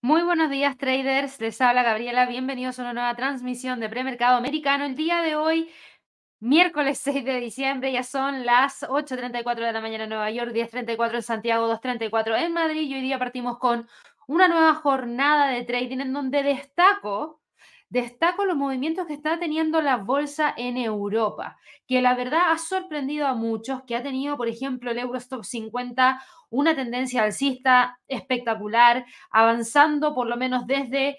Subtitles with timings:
[0.00, 4.84] Muy buenos días traders, les habla Gabriela, bienvenidos a una nueva transmisión de premercado americano.
[4.84, 5.68] El día de hoy
[6.40, 11.14] Miércoles 6 de diciembre, ya son las 8.34 de la mañana en Nueva York, 10.34
[11.16, 13.88] en Santiago, 2.34 en Madrid y hoy día partimos con
[14.28, 17.37] una nueva jornada de trading en donde destaco,
[17.90, 23.26] destaco los movimientos que está teniendo la bolsa en Europa, que la verdad ha sorprendido
[23.26, 26.20] a muchos, que ha tenido, por ejemplo, el Eurostock 50
[26.50, 31.18] una tendencia alcista espectacular, avanzando por lo menos desde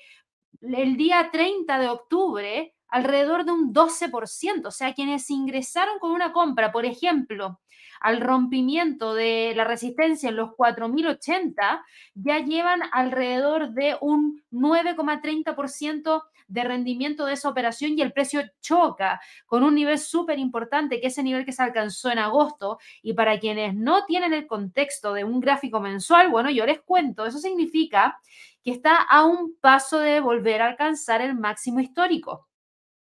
[0.62, 4.66] el día 30 de octubre alrededor de un 12%.
[4.67, 7.59] O sea, quienes ingresaron con una compra, por ejemplo,
[8.02, 11.83] al rompimiento de la resistencia en los 4.080,
[12.16, 19.22] ya llevan alrededor de un 9,30% de rendimiento de esa operación y el precio choca
[19.45, 22.80] con un nivel súper importante, que es ese nivel que se alcanzó en agosto.
[23.02, 27.25] Y para quienes no tienen el contexto de un gráfico mensual, bueno, yo les cuento,
[27.25, 28.20] eso significa
[28.64, 32.50] que está a un paso de volver a alcanzar el máximo histórico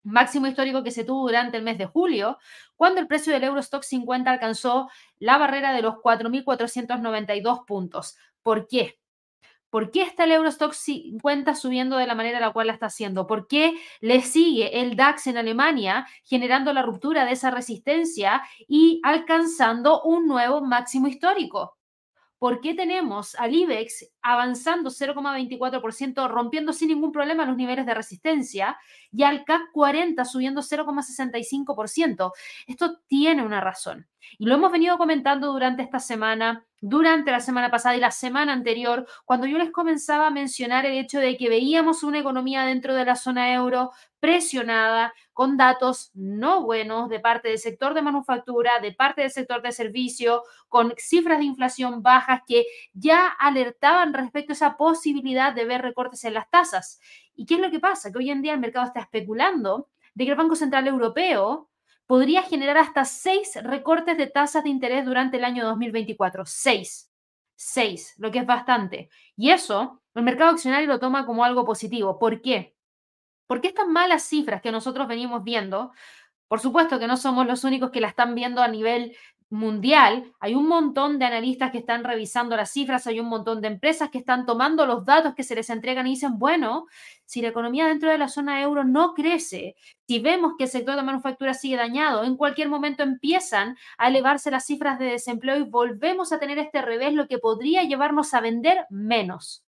[0.04, 2.38] máximo histórico que se tuvo durante el mes de julio,
[2.76, 8.16] cuando el precio del Eurostock 50 alcanzó la barrera de los 4.492 puntos.
[8.42, 8.99] ¿Por qué?
[9.70, 12.88] ¿Por qué está el Eurostock 50 subiendo de la manera en la cual la está
[12.88, 13.28] haciendo?
[13.28, 19.00] ¿Por qué le sigue el DAX en Alemania generando la ruptura de esa resistencia y
[19.04, 21.80] alcanzando un nuevo máximo histórico?
[22.40, 28.78] ¿Por qué tenemos al IBEX avanzando 0,24%, rompiendo sin ningún problema los niveles de resistencia,
[29.12, 32.32] y al CAC 40 subiendo 0,65%?
[32.66, 34.08] Esto tiene una razón.
[34.38, 38.54] Y lo hemos venido comentando durante esta semana, durante la semana pasada y la semana
[38.54, 42.96] anterior, cuando yo les comenzaba a mencionar el hecho de que veíamos una economía dentro
[42.96, 48.80] de la zona euro presionada, con datos no buenos de parte del sector de manufactura,
[48.80, 54.52] de parte del sector de servicio, con cifras de inflación bajas que ya alertaban respecto
[54.52, 57.00] a esa posibilidad de ver recortes en las tasas.
[57.36, 58.12] ¿Y qué es lo que pasa?
[58.12, 61.69] Que hoy en día el mercado está especulando de que el Banco Central Europeo
[62.10, 66.44] podría generar hasta seis recortes de tasas de interés durante el año 2024.
[66.44, 67.12] Seis.
[67.56, 69.12] Seis, lo que es bastante.
[69.36, 72.18] Y eso, el mercado accionario lo toma como algo positivo.
[72.18, 72.76] ¿Por qué?
[73.46, 75.92] Porque estas malas cifras que nosotros venimos viendo,
[76.48, 79.16] por supuesto que no somos los únicos que la están viendo a nivel
[79.50, 83.68] mundial, hay un montón de analistas que están revisando las cifras, hay un montón de
[83.68, 86.86] empresas que están tomando los datos que se les entregan y dicen, bueno,
[87.26, 89.76] si la economía dentro de la zona euro no crece,
[90.08, 94.52] si vemos que el sector de manufactura sigue dañado, en cualquier momento empiezan a elevarse
[94.52, 98.42] las cifras de desempleo y volvemos a tener este revés, lo que podría llevarnos a
[98.42, 99.66] vender menos.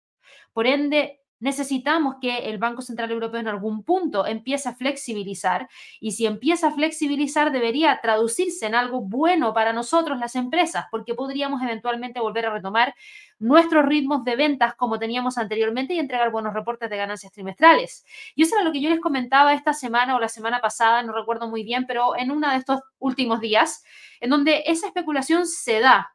[0.53, 5.69] Por ende, necesitamos que el Banco Central Europeo en algún punto empiece a flexibilizar
[6.00, 11.15] y si empieza a flexibilizar debería traducirse en algo bueno para nosotros las empresas porque
[11.15, 12.94] podríamos eventualmente volver a retomar
[13.38, 18.05] nuestros ritmos de ventas como teníamos anteriormente y entregar buenos reportes de ganancias trimestrales.
[18.34, 21.12] Y eso era lo que yo les comentaba esta semana o la semana pasada, no
[21.12, 23.84] recuerdo muy bien, pero en uno de estos últimos días,
[24.20, 26.15] en donde esa especulación se da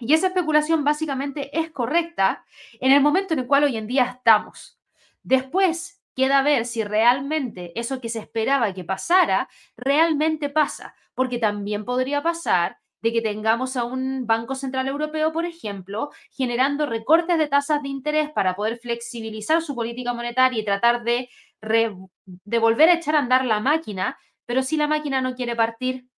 [0.00, 2.44] y esa especulación básicamente es correcta
[2.80, 4.80] en el momento en el cual hoy en día estamos.
[5.22, 11.84] Después queda ver si realmente eso que se esperaba que pasara, realmente pasa, porque también
[11.84, 17.48] podría pasar de que tengamos a un Banco Central Europeo, por ejemplo, generando recortes de
[17.48, 21.30] tasas de interés para poder flexibilizar su política monetaria y tratar de,
[21.62, 26.09] de volver a echar a andar la máquina, pero si la máquina no quiere partir,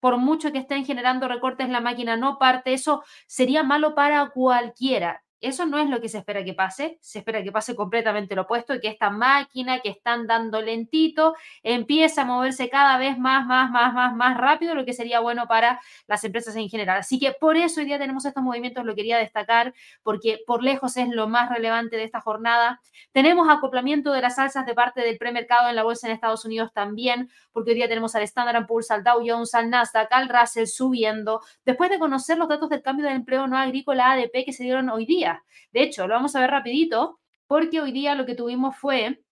[0.00, 5.22] por mucho que estén generando recortes, la máquina no parte, eso sería malo para cualquiera.
[5.40, 8.42] Eso no es lo que se espera que pase, se espera que pase completamente lo
[8.42, 13.46] opuesto y que esta máquina que están dando lentito empiece a moverse cada vez más,
[13.46, 16.98] más, más, más, más rápido, lo que sería bueno para las empresas en general.
[16.98, 19.72] Así que por eso hoy día tenemos estos movimientos, lo quería destacar
[20.02, 22.80] porque por lejos es lo más relevante de esta jornada.
[23.12, 26.72] Tenemos acoplamiento de las alzas de parte del premercado en la bolsa en Estados Unidos
[26.74, 30.66] también, porque hoy día tenemos al Standard Poor's, al Dow Jones, al Nasdaq, al Russell
[30.66, 34.64] subiendo, después de conocer los datos del cambio del empleo no agrícola ADP que se
[34.64, 35.29] dieron hoy día.
[35.72, 39.22] De hecho, lo vamos a ver rapidito porque hoy día lo que tuvimos fue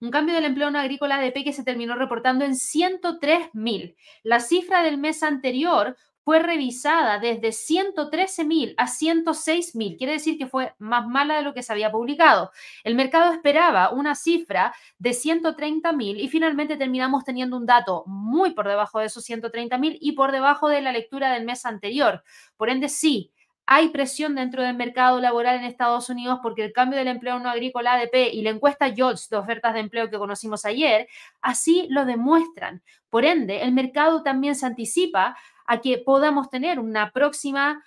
[0.00, 3.94] un cambio del empleo no agrícola ADP que se terminó reportando en 103.000.
[4.24, 9.98] La cifra del mes anterior fue revisada desde 113.000 a 106.000.
[9.98, 12.50] Quiere decir que fue más mala de lo que se había publicado.
[12.84, 18.68] El mercado esperaba una cifra de 130.000 y finalmente terminamos teniendo un dato muy por
[18.68, 22.22] debajo de esos 130.000 y por debajo de la lectura del mes anterior.
[22.56, 23.32] Por ende, sí,
[23.66, 27.48] hay presión dentro del mercado laboral en Estados Unidos porque el cambio del empleo no
[27.48, 31.08] agrícola ADP y la encuesta JOLTS de ofertas de empleo que conocimos ayer,
[31.40, 32.82] así lo demuestran.
[33.08, 35.36] Por ende, el mercado también se anticipa
[35.66, 37.82] a que podamos tener una próxima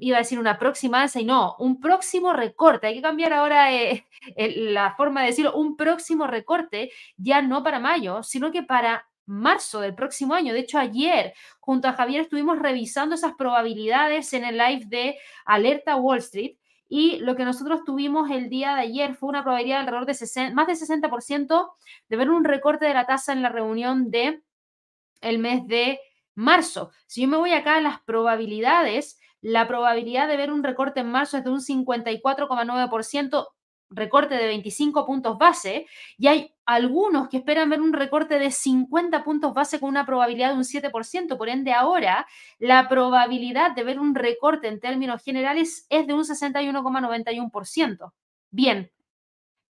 [0.00, 2.86] iba a decir una próxima alza y no, un próximo recorte.
[2.86, 7.80] Hay que cambiar ahora eh, la forma de decirlo, un próximo recorte ya no para
[7.80, 10.52] mayo, sino que para marzo del próximo año.
[10.52, 15.96] De hecho, ayer junto a Javier estuvimos revisando esas probabilidades en el live de Alerta
[15.96, 16.56] Wall Street
[16.88, 20.52] y lo que nosotros tuvimos el día de ayer fue una probabilidad de alrededor de
[20.52, 21.72] más de 60%
[22.08, 24.42] de ver un recorte de la tasa en la reunión de
[25.22, 25.98] el mes de
[26.34, 26.90] marzo.
[27.06, 31.10] Si yo me voy acá a las probabilidades, la probabilidad de ver un recorte en
[31.10, 33.46] marzo es de un 54,9%,
[33.90, 35.86] recorte de 25 puntos base,
[36.18, 40.50] y hay algunos que esperan ver un recorte de 50 puntos base con una probabilidad
[40.50, 41.36] de un 7%.
[41.36, 42.26] Por ende, ahora
[42.58, 48.12] la probabilidad de ver un recorte en términos generales es de un 61,91%.
[48.50, 48.90] Bien,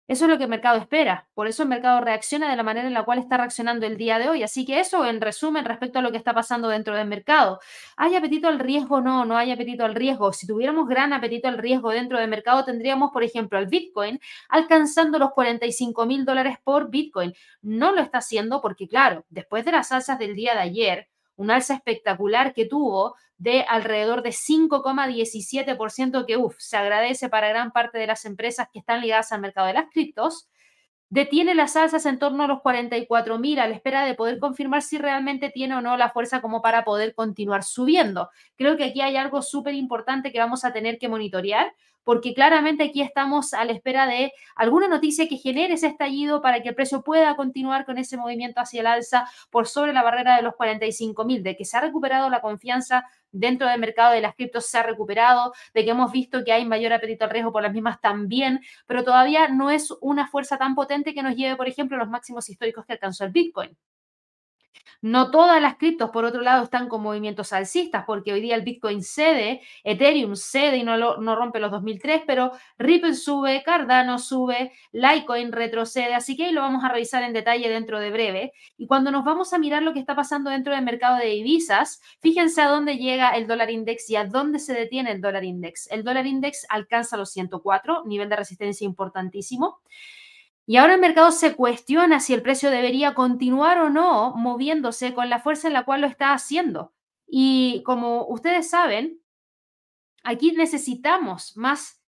[0.09, 1.29] eso es lo que el mercado espera.
[1.33, 4.19] Por eso el mercado reacciona de la manera en la cual está reaccionando el día
[4.19, 4.43] de hoy.
[4.43, 7.61] Así que eso en resumen respecto a lo que está pasando dentro del mercado.
[7.97, 9.01] ¿Hay apetito al riesgo?
[9.01, 10.33] No, no hay apetito al riesgo.
[10.33, 14.19] Si tuviéramos gran apetito al riesgo dentro del mercado, tendríamos, por ejemplo, al Bitcoin
[14.49, 17.33] alcanzando los 45 mil dólares por Bitcoin.
[17.63, 21.51] No lo está haciendo porque, claro, después de las alzas del día de ayer, un
[21.51, 27.99] alza espectacular que tuvo de alrededor de 5,17% que, uff, se agradece para gran parte
[27.99, 30.49] de las empresas que están ligadas al mercado de las criptos,
[31.09, 34.83] detiene las alzas en torno a los 44 mil a la espera de poder confirmar
[34.83, 38.31] si realmente tiene o no la fuerza como para poder continuar subiendo.
[38.55, 42.85] Creo que aquí hay algo súper importante que vamos a tener que monitorear porque claramente
[42.85, 46.75] aquí estamos a la espera de alguna noticia que genere ese estallido para que el
[46.75, 50.55] precio pueda continuar con ese movimiento hacia el alza por sobre la barrera de los
[50.57, 54.67] 45 mil, de que se ha recuperado la confianza dentro del mercado de las criptos
[54.67, 57.73] se ha recuperado, de que hemos visto que hay mayor apetito al riesgo por las
[57.73, 61.97] mismas también, pero todavía no es una fuerza tan potente que nos lleve, por ejemplo,
[61.97, 63.77] a los máximos históricos que alcanzó el Bitcoin.
[65.05, 68.63] No todas las criptos, por otro lado, están con movimientos alcistas, porque hoy día el
[68.63, 74.71] Bitcoin cede, Ethereum cede y no, no rompe los 2003, pero Ripple sube, Cardano sube,
[74.93, 78.53] Litecoin retrocede, así que ahí lo vamos a revisar en detalle dentro de breve.
[78.79, 82.01] Y cuando nos vamos a mirar lo que está pasando dentro del mercado de divisas,
[82.21, 85.91] fíjense a dónde llega el dólar index y a dónde se detiene el dólar index.
[85.91, 89.81] El dólar index alcanza los 104, nivel de resistencia importantísimo.
[90.67, 95.29] Y ahora el mercado se cuestiona si el precio debería continuar o no moviéndose con
[95.29, 96.93] la fuerza en la cual lo está haciendo.
[97.27, 99.21] Y como ustedes saben,
[100.23, 102.03] aquí necesitamos más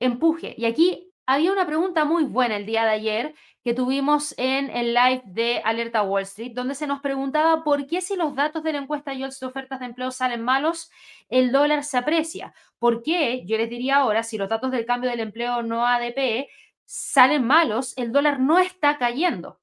[0.00, 0.54] empuje.
[0.58, 3.34] Y aquí había una pregunta muy buena el día de ayer
[3.64, 8.00] que tuvimos en el live de Alerta Wall Street, donde se nos preguntaba por qué
[8.00, 10.90] si los datos de la encuesta de ofertas de empleo salen malos,
[11.28, 12.52] el dólar se aprecia.
[12.80, 13.44] ¿Por qué?
[13.46, 16.48] Yo les diría ahora, si los datos del cambio del empleo no ADP
[16.84, 19.60] salen malos, el dólar no está cayendo.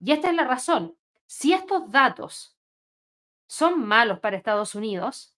[0.00, 0.96] Y esta es la razón.
[1.26, 2.56] Si estos datos
[3.46, 5.33] son malos para Estados Unidos,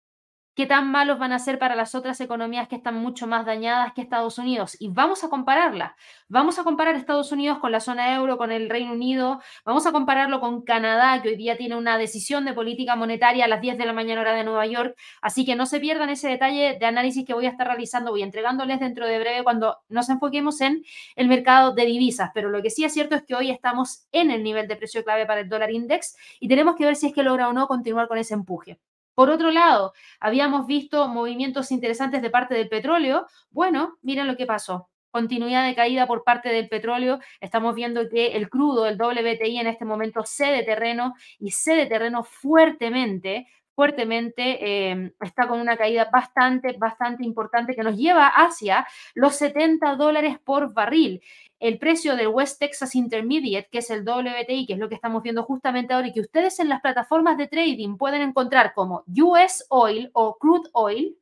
[0.57, 3.93] qué tan malos van a ser para las otras economías que están mucho más dañadas
[3.93, 4.75] que Estados Unidos.
[4.81, 5.97] Y vamos a compararla.
[6.29, 9.43] Vamos a comparar Estados Unidos con la zona euro, con el Reino Unido.
[9.67, 13.49] Vamos a compararlo con Canadá, que hoy día tiene una decisión de política monetaria a
[13.49, 14.97] las 10 de la mañana hora de Nueva York.
[15.21, 18.23] Así que no se pierdan ese detalle de análisis que voy a estar realizando, voy
[18.23, 20.83] entregándoles dentro de breve cuando nos enfoquemos en
[21.17, 22.31] el mercado de divisas.
[22.33, 25.05] Pero lo que sí es cierto es que hoy estamos en el nivel de precio
[25.05, 27.67] clave para el dólar index y tenemos que ver si es que logra o no
[27.69, 28.81] continuar con ese empuje.
[29.17, 33.27] Por otro lado, habíamos visto movimientos interesantes de parte del petróleo.
[33.51, 34.91] Bueno, miren lo que pasó.
[35.11, 37.19] Continuidad de caída por parte del petróleo.
[37.41, 42.25] Estamos viendo que el crudo, el WTI en este momento cede terreno y cede terreno
[42.25, 49.37] fuertemente fuertemente, em, está con una caída bastante, bastante importante que nos lleva hacia los
[49.37, 51.21] 70 dólares por barril
[51.59, 55.23] el precio del West Texas Intermediate, que es el WTI, que es lo que estamos
[55.23, 59.65] viendo justamente ahora y que ustedes en las plataformas de trading pueden encontrar como US
[59.71, 61.17] Oil o Crude Oil,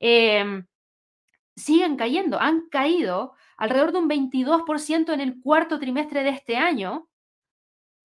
[0.00, 0.66] em,
[1.56, 7.08] siguen cayendo, han caído alrededor de un 22% en el cuarto trimestre de este año.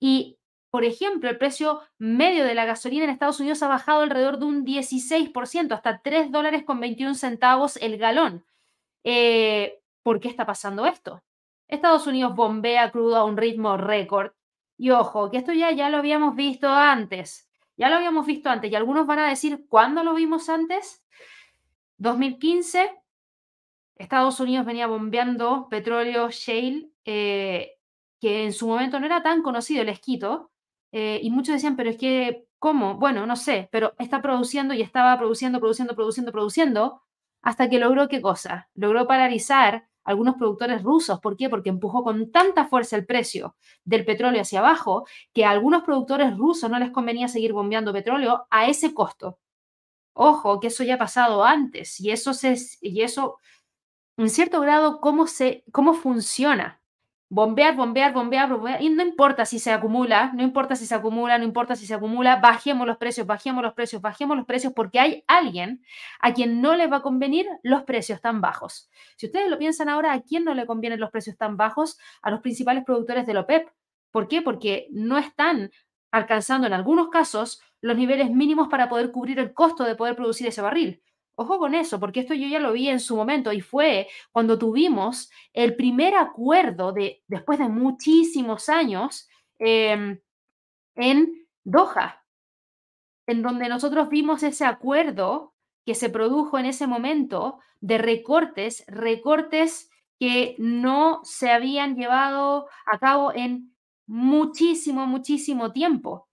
[0.01, 0.39] Y,
[0.71, 4.47] por ejemplo, el precio medio de la gasolina en Estados Unidos ha bajado alrededor de
[4.47, 8.45] un 16%, hasta 3 dólares con 21 centavos el galón.
[9.05, 11.23] Eh, ¿Por qué está pasando esto?
[11.69, 14.33] Estados Unidos bombea crudo a un ritmo récord.
[14.79, 17.49] Y ojo, que esto ya, ya lo habíamos visto antes.
[17.77, 18.71] Ya lo habíamos visto antes.
[18.71, 21.05] Y algunos van a decir, ¿cuándo lo vimos antes?
[21.99, 22.91] 2015,
[23.97, 27.79] Estados Unidos venía bombeando petróleo shale, eh,
[28.21, 30.51] que en su momento no era tan conocido el esquito.
[30.93, 32.95] Eh, y muchos decían, pero es que ¿Cómo?
[32.97, 37.03] Bueno, no sé, pero está produciendo y estaba produciendo, produciendo, produciendo, produciendo,
[37.43, 38.69] hasta que logró qué cosa?
[38.75, 41.21] Logró paralizar algunos productores rusos.
[41.21, 41.51] ¿Por qué?
[41.51, 46.37] Porque empujó con tanta fuerza el precio del petróleo hacia abajo que a algunos productores
[46.37, 49.39] rusos no les convenía seguir bombeando petróleo a ese costo.
[50.15, 53.37] Ojo, que eso ya ha pasado antes y eso, se, y eso
[54.17, 56.81] en cierto grado, cómo, se, cómo funciona
[57.29, 61.39] bombear, bombear, bombear, bombear, y no importa si se acumula, no importa si se acumula,
[61.39, 65.01] no importa si se acumula, bajemos los precios, bajemos los precios, bajemos los precios, porque
[65.01, 65.83] hay alguien
[66.21, 68.91] a quien no le va a convenir los precios tan bajos.
[69.17, 71.99] Si ustedes lo piensan ahora, ¿a quién no le convienen los precios tan bajos?
[72.23, 73.69] A los principales productores de la OPEP.
[74.13, 74.41] ¿Por qué?
[74.43, 75.71] Porque no están
[76.13, 80.47] alcanzando en algunos casos los niveles mínimos para poder cubrir el costo de poder producir
[80.47, 81.03] ese barril.
[81.39, 84.59] Ojo con eso, porque esto yo ya lo vi en su momento y fue cuando
[84.59, 89.29] tuvimos el primer acuerdo de, después de muchísimos años
[89.59, 90.19] em,
[90.95, 92.25] en Doha,
[93.27, 95.53] en donde nosotros vimos ese acuerdo
[95.85, 102.99] que se produjo en ese momento de recortes, recortes que no se habían llevado a
[102.99, 103.77] cabo en
[104.07, 106.29] muchísimo, muchísimo tiempo.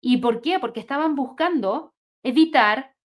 [0.00, 0.58] ¿Y por qué?
[0.58, 2.96] Porque estaban buscando evitar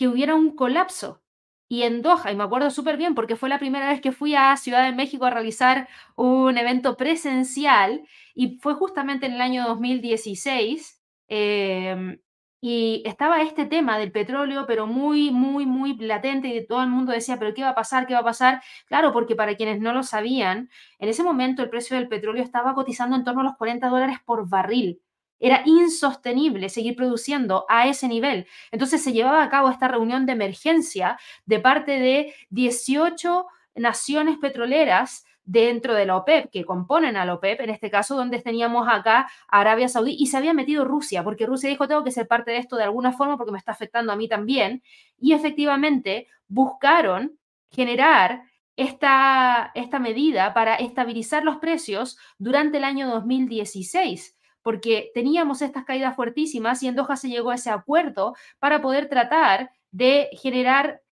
[0.00, 1.22] que hubiera un colapso.
[1.68, 4.34] Y en Doha, y me acuerdo súper bien porque fue la primera vez que fui
[4.34, 8.02] a Ciudad de México a realizar un evento presencial
[8.34, 11.02] y fue justamente en el año 2016.
[11.28, 12.18] Em,
[12.62, 17.12] y estaba este tema del petróleo, pero muy, muy, muy latente y todo el mundo
[17.12, 18.06] decía, pero ¿qué va a pasar?
[18.06, 18.62] ¿Qué va a pasar?
[18.86, 22.74] Claro, porque para quienes no lo sabían, en ese momento el precio del petróleo estaba
[22.74, 25.02] cotizando en torno a los 40 dólares por barril.
[25.40, 28.46] Era insostenible seguir produciendo a ese nivel.
[28.70, 35.24] Entonces se llevaba a cabo esta reunión de emergencia de parte de 18 naciones petroleras
[35.44, 39.28] dentro de la OPEP, que componen a la OPEP, en este caso donde teníamos acá
[39.48, 42.58] Arabia Saudí y se había metido Rusia, porque Rusia dijo, tengo que ser parte de
[42.58, 44.82] esto de alguna forma porque me está afectando a mí también.
[45.18, 47.36] Y efectivamente buscaron
[47.70, 48.44] generar
[48.76, 56.16] esta, esta medida para estabilizar los precios durante el año 2016 porque teníamos estas caídas
[56.16, 61.02] fuertísimas y en Doha se llegó a ese acuerdo para poder tratar de generar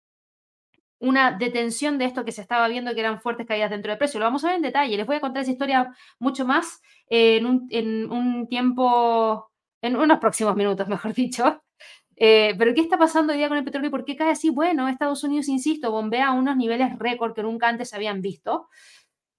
[0.99, 4.19] una detención de esto que se estaba viendo que eran fuertes caídas dentro del precio.
[4.19, 4.97] Lo vamos a ver en detalle.
[4.97, 9.49] Les voy a contar esa historia mucho más en, un, tiempo,
[9.81, 11.63] en unos próximos minutos, mejor dicho.
[12.17, 14.49] Eh, pero ¿qué está pasando hoy día con el petróleo y por qué cae así?
[14.49, 18.67] Bueno, Estados Unidos, insisto, bombea a unos niveles récord que nunca antes habían visto.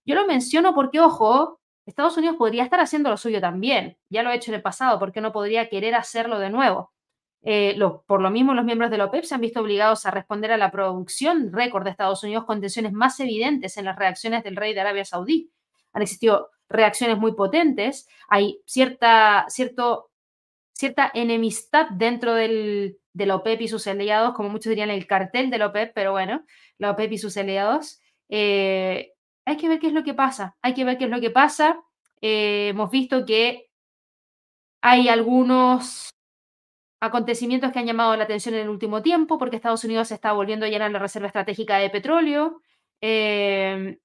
[0.07, 3.99] Yo lo menciono porque, ojo, Estados Unidos podría estar haciendo lo suyo también.
[4.08, 6.92] Ya lo ha hecho en el pasado, ¿por qué no podría querer hacerlo de nuevo?
[7.42, 10.52] Eh, por lo mismo, los miembros de la OPEP se han visto obligados a responder
[10.52, 14.56] a la producción récord de Estados Unidos con tensiones más evidentes en las reacciones del
[14.56, 15.50] rey de Arabia Saudí.
[15.92, 20.10] Han existido reacciones muy potentes, hay cierta, cierto,
[20.72, 25.50] cierta enemistad dentro del, de la OPEP y sus aliados, como muchos dirían el cartel
[25.50, 26.44] de la OPEP, pero bueno,
[26.78, 28.00] la OPEP y sus aliados.
[28.28, 29.12] Eh,
[29.50, 31.30] hay que ver qué es lo que pasa, hay que ver qué es lo que
[31.30, 31.83] pasa.
[32.21, 33.71] Eh, hemos visto que
[34.83, 36.11] hay algunos
[37.00, 40.33] acontecimientos que han llamado la atención en el último tiempo, porque Estados Unidos se está
[40.33, 42.62] volviendo a llenar la reserva estratégica de petróleo.
[43.00, 43.99] Eh,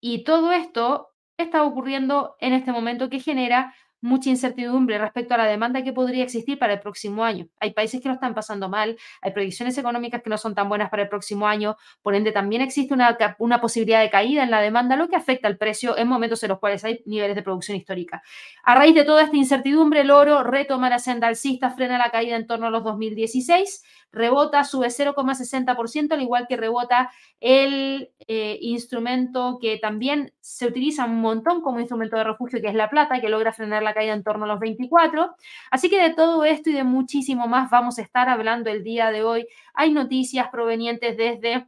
[0.00, 5.46] y todo esto está ocurriendo en este momento que genera mucha incertidumbre respecto a la
[5.46, 7.48] demanda que podría existir para el próximo año.
[7.60, 10.90] Hay países que lo están pasando mal, hay predicciones económicas que no son tan buenas
[10.90, 14.60] para el próximo año, por ende también existe una, una posibilidad de caída en la
[14.60, 17.76] demanda, lo que afecta al precio en momentos en los cuales hay niveles de producción
[17.76, 18.22] histórica.
[18.64, 22.36] A raíz de toda esta incertidumbre, el oro retoma la senda alcista, frena la caída
[22.36, 29.58] en torno a los 2016, rebota, sube 0,60%, al igual que rebota el eh, instrumento
[29.60, 33.28] que también se utiliza un montón como instrumento de refugio, que es la plata, que
[33.28, 35.34] logra frenar la caída en torno a los 24.
[35.70, 39.10] Así que de todo esto y de muchísimo más vamos a estar hablando el día
[39.10, 39.46] de hoy.
[39.74, 41.66] Hay noticias provenientes desde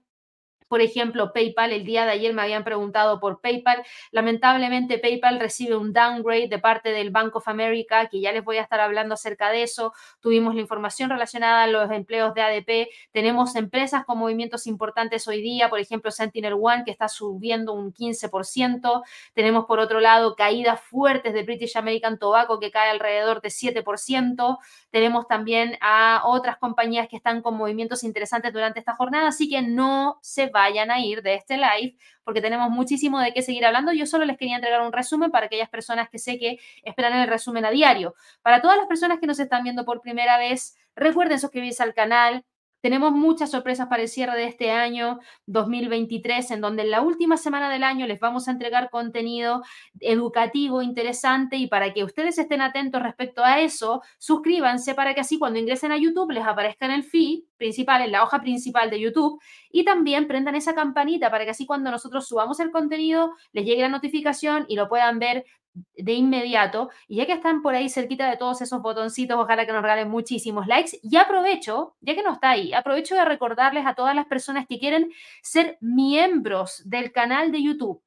[0.74, 3.84] por ejemplo, PayPal, el día de ayer me habían preguntado por PayPal.
[4.10, 8.56] Lamentablemente, PayPal recibe un downgrade de parte del Bank of America, que ya les voy
[8.56, 9.92] a estar hablando acerca de eso.
[10.18, 12.88] Tuvimos la información relacionada a los empleos de ADP.
[13.12, 17.94] Tenemos empresas con movimientos importantes hoy día, por ejemplo, Sentinel One, que está subiendo un
[17.94, 19.04] 15%.
[19.32, 24.58] Tenemos, por otro lado, caídas fuertes de British American Tobacco, que cae alrededor de 7%.
[24.90, 29.62] Tenemos también a otras compañías que están con movimientos interesantes durante esta jornada, así que
[29.62, 33.64] no se va vayan a ir de este live porque tenemos muchísimo de qué seguir
[33.66, 33.92] hablando.
[33.92, 37.28] Yo solo les quería entregar un resumen para aquellas personas que sé que esperan el
[37.28, 38.14] resumen a diario.
[38.42, 42.44] Para todas las personas que nos están viendo por primera vez, recuerden suscribirse al canal,
[42.84, 47.38] Tenemos muchas sorpresas para el cierre de este año 2023, en donde en la última
[47.38, 49.62] semana del año les vamos a entregar contenido
[50.00, 55.38] educativo interesante y para que ustedes estén atentos respecto a eso, suscríbanse para que así
[55.38, 59.00] cuando ingresen a YouTube les aparezca en el feed principal, en la hoja principal de
[59.00, 63.64] YouTube y también prendan esa campanita para que así cuando nosotros subamos el contenido les
[63.64, 66.90] llegue la notificación y lo puedan ver de inmediato.
[67.08, 70.08] Y ya que están por ahí cerquita de todos esos botoncitos, ojalá que nos regalen
[70.08, 70.98] muchísimos likes.
[71.02, 74.78] Y aprovecho, ya que no está ahí, aprovecho de recordarles a todas las personas que
[74.78, 75.10] quieren
[75.42, 78.02] ser miembros del canal de YouTube.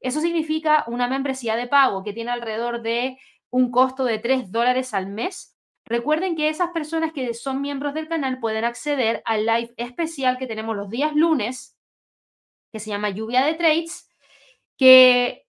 [0.00, 3.18] Eso significa una membresía de pago que tiene alrededor de
[3.50, 5.56] un costo de 3 dólares al mes.
[5.84, 10.46] Recuerden que esas personas que son miembros del canal pueden acceder al live especial que
[10.46, 11.76] tenemos los días lunes,
[12.72, 14.08] que se llama Lluvia de Trades,
[14.76, 15.46] que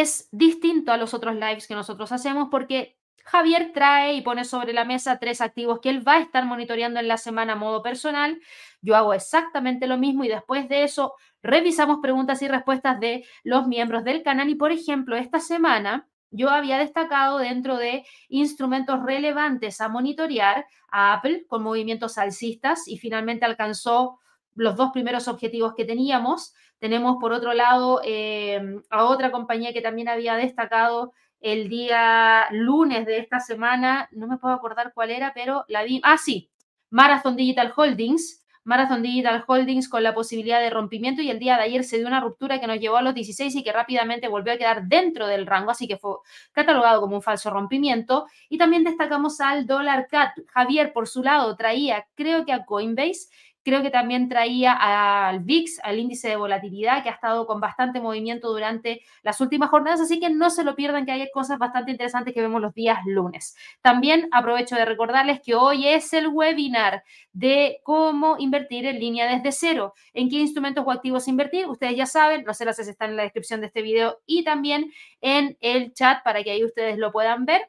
[0.00, 4.72] es distinto a los otros lives que nosotros hacemos porque Javier trae y pone sobre
[4.72, 7.82] la mesa tres activos que él va a estar monitoreando en la semana a modo
[7.82, 8.38] personal.
[8.82, 13.66] Yo hago exactamente lo mismo y después de eso revisamos preguntas y respuestas de los
[13.66, 14.48] miembros del canal.
[14.50, 21.14] Y por ejemplo, esta semana yo había destacado dentro de instrumentos relevantes a monitorear a
[21.14, 24.20] Apple con movimientos alcistas y finalmente alcanzó
[24.54, 26.54] los dos primeros objetivos que teníamos.
[26.78, 33.06] Tenemos por otro lado eh, a otra compañía que también había destacado el día lunes
[33.06, 36.50] de esta semana, no me puedo acordar cuál era, pero la vi, ah sí,
[36.90, 41.62] Marathon Digital Holdings, Marathon Digital Holdings con la posibilidad de rompimiento y el día de
[41.62, 44.52] ayer se dio una ruptura que nos llevó a los 16 y que rápidamente volvió
[44.52, 46.16] a quedar dentro del rango, así que fue
[46.50, 48.26] catalogado como un falso rompimiento.
[48.48, 50.32] Y también destacamos al dólar CAT.
[50.48, 53.28] Javier, por su lado, traía, creo que a Coinbase,
[53.66, 58.00] Creo que también traía al VIX, al índice de volatilidad, que ha estado con bastante
[58.00, 61.90] movimiento durante las últimas jornadas, así que no se lo pierdan, que hay cosas bastante
[61.90, 63.56] interesantes que vemos los días lunes.
[63.82, 69.50] También aprovecho de recordarles que hoy es el webinar de cómo invertir en línea desde
[69.50, 71.66] cero, en qué instrumentos o activos invertir.
[71.66, 75.58] Ustedes ya saben, los enlaces están en la descripción de este video y también en
[75.60, 77.68] el chat para que ahí ustedes lo puedan ver.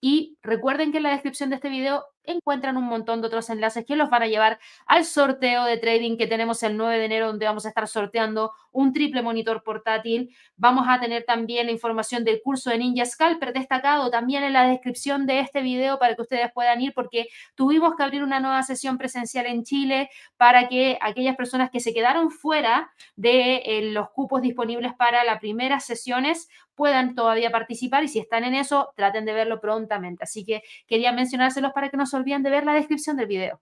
[0.00, 3.84] Y recuerden que en la descripción de este video encuentran un montón de otros enlaces
[3.84, 7.26] que los van a llevar al sorteo de trading que tenemos el 9 de enero,
[7.28, 10.34] donde vamos a estar sorteando un triple monitor portátil.
[10.56, 14.68] Vamos a tener también la información del curso de Ninja Scalper destacado también en la
[14.68, 18.62] descripción de este video para que ustedes puedan ir, porque tuvimos que abrir una nueva
[18.62, 24.10] sesión presencial en Chile para que aquellas personas que se quedaron fuera de eh, los
[24.10, 29.24] cupos disponibles para las primeras sesiones puedan todavía participar y si están en eso, traten
[29.24, 30.24] de verlo prontamente.
[30.24, 33.60] Así que quería mencionárselos para que no se olviden de ver la descripción del video.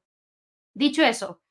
[0.75, 1.43] Dicho eso,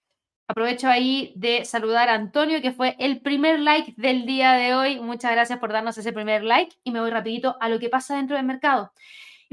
[0.47, 4.99] aprovecho ahí de saludar a Antonio, que fue el primer like del día de hoy.
[4.99, 8.17] Muchas gracias por darnos ese primer like y me voy rapidito a lo que pasa
[8.17, 8.91] dentro del mercado.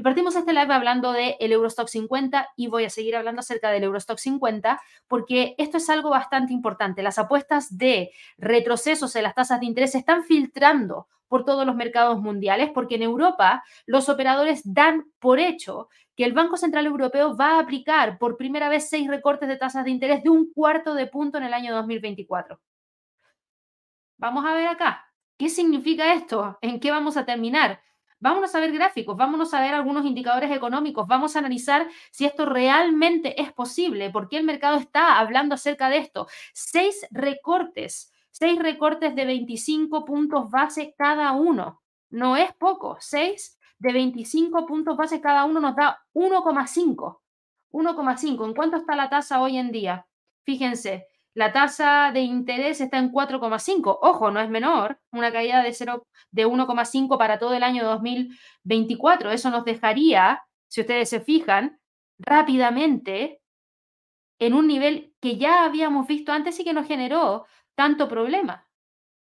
[0.01, 3.69] Y partimos este live hablando del el Eurostock 50 y voy a seguir hablando acerca
[3.69, 7.03] del Eurostock 50 porque esto es algo bastante importante.
[7.03, 8.09] Las apuestas de
[8.39, 12.95] retrocesos en las tasas de interés se están filtrando por todos los mercados mundiales porque
[12.95, 18.17] en Europa los operadores dan por hecho que el Banco Central Europeo va a aplicar
[18.17, 21.43] por primera vez seis recortes de tasas de interés de un cuarto de punto en
[21.43, 22.59] el año 2024.
[24.17, 25.05] Vamos a ver acá.
[25.37, 26.57] ¿Qué significa esto?
[26.61, 27.79] ¿En qué vamos a terminar?
[28.21, 32.45] Vámonos a ver gráficos, vámonos a ver algunos indicadores económicos, vamos a analizar si esto
[32.45, 36.27] realmente es posible, por qué el mercado está hablando acerca de esto.
[36.53, 41.81] Seis recortes, seis recortes de 25 puntos base cada uno.
[42.11, 47.21] No es poco, seis de 25 puntos base cada uno nos da 1,5.
[47.71, 48.45] 1,5.
[48.45, 50.05] ¿En cuánto está la tasa hoy en día?
[50.43, 53.99] Fíjense, la tasa de interés está en 4,5.
[54.01, 59.31] Ojo, no es menor, una caída de, 0, de 1,5 para todo el año 2024.
[59.31, 61.79] Eso nos dejaría, si ustedes se fijan,
[62.19, 63.41] rápidamente
[64.39, 68.67] en un nivel que ya habíamos visto antes y que nos generó tanto problema.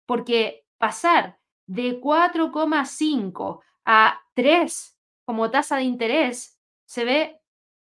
[0.07, 7.41] Porque pasar de 4,5 a 3 como tasa de interés se ve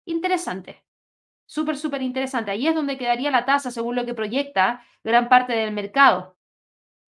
[0.05, 0.85] interesante.
[1.51, 2.53] Súper, súper interesante.
[2.53, 6.37] Ahí es donde quedaría la tasa según lo que proyecta gran parte del mercado.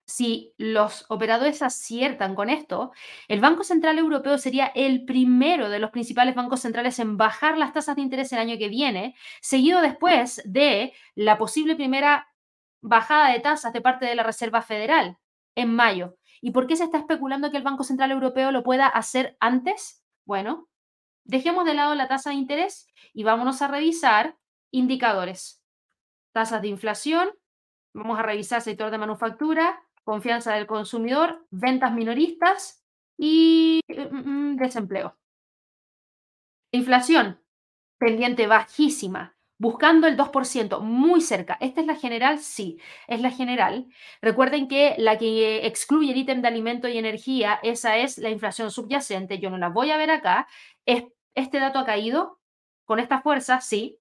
[0.04, 2.90] Si los operadores aciertan con esto,
[3.28, 7.72] el Banco Central Europeo sería el primero de los principales bancos centrales en bajar las
[7.72, 12.26] tasas de interés el año que viene, seguido después de la posible primera
[12.80, 15.18] bajada de tasas de parte de la Reserva Federal
[15.54, 16.16] en mayo.
[16.40, 20.02] ¿Y por qué se está especulando que el Banco Central Europeo lo pueda hacer antes?
[20.24, 20.68] Bueno,
[21.24, 24.36] Dejemos de lado la tasa de interés y vámonos a revisar
[24.70, 25.62] indicadores.
[26.32, 27.30] Tasas de inflación,
[27.94, 32.84] vamos a revisar sector de manufactura, confianza del consumidor, ventas minoristas
[33.16, 35.16] y mm, mm, desempleo.
[36.72, 37.40] Inflación,
[37.98, 41.56] pendiente bajísima, buscando el 2%, muy cerca.
[41.60, 42.38] ¿Esta es la general?
[42.40, 43.86] Sí, es la general.
[44.20, 48.70] Recuerden que la que excluye el ítem de alimento y energía, esa es la inflación
[48.70, 49.38] subyacente.
[49.38, 50.48] Yo no la voy a ver acá.
[50.84, 52.40] ¿Este dato ha caído
[52.84, 53.60] con esta fuerza?
[53.60, 53.98] Sí.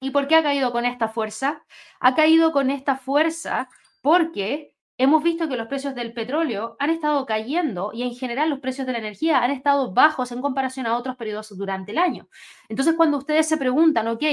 [0.00, 1.64] ¿Y por qué ha caído con esta fuerza?
[2.00, 3.68] Ha caído con esta fuerza
[4.00, 8.60] porque hemos visto que los precios del petróleo han estado cayendo y en general los
[8.60, 12.28] precios de la energía han estado bajos en comparación a otros periodos durante el año.
[12.68, 14.24] Entonces, cuando ustedes se preguntan, ok,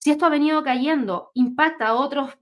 [0.00, 2.38] si esto ha venido cayendo, ¿impacta otros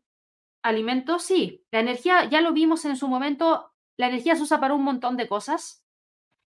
[0.63, 1.23] alimentos?
[1.23, 1.65] Sí.
[1.71, 5.17] La energía, ya lo vimos en su momento, la energía se usa para un montón
[5.17, 5.85] de cosas.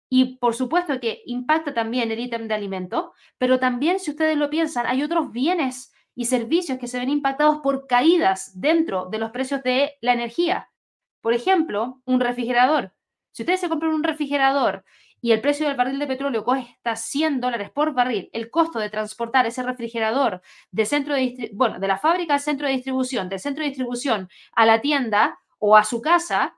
[0.10, 4.50] Y por supuesto que impacta también el ítem de alimento, pero también, si ustedes lo
[4.50, 9.32] piensan, hay otros bienes y servicios que se ven impactados por caídas dentro de los
[9.32, 10.70] precios de la energía.
[11.22, 12.94] Por ejemplo, un refrigerador.
[13.32, 14.86] Si ustedes se compran un refrigerador
[15.24, 18.90] y el precio del barril de petróleo cuesta 100 dólares por barril, el costo de
[18.90, 23.40] transportar ese refrigerador de centro de bueno, de la fábrica al centro de distribución, del
[23.40, 26.58] centro de distribución a la tienda o a su casa,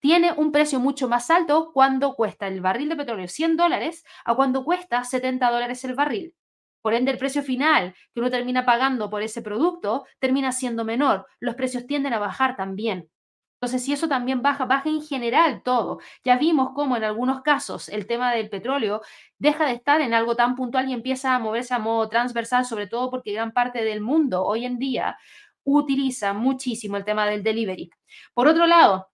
[0.00, 4.34] tiene un precio mucho más alto cuando cuesta el barril de petróleo 100 dólares a
[4.34, 6.34] cuando cuesta 70 dólares el barril.
[6.82, 11.28] Por ende, el precio final que uno termina pagando por ese producto termina siendo menor.
[11.38, 13.08] Los precios tienden a bajar también.
[13.56, 15.98] Entonces, si eso también baja, baja en general todo.
[16.22, 19.00] Ya vimos cómo en algunos casos el tema del petróleo
[19.38, 22.86] deja de estar en algo tan puntual y empieza a moverse a modo transversal, sobre
[22.86, 25.16] todo porque gran parte del mundo hoy en día
[25.64, 27.90] utiliza muchísimo el tema del delivery.
[28.34, 29.10] Por otro lado,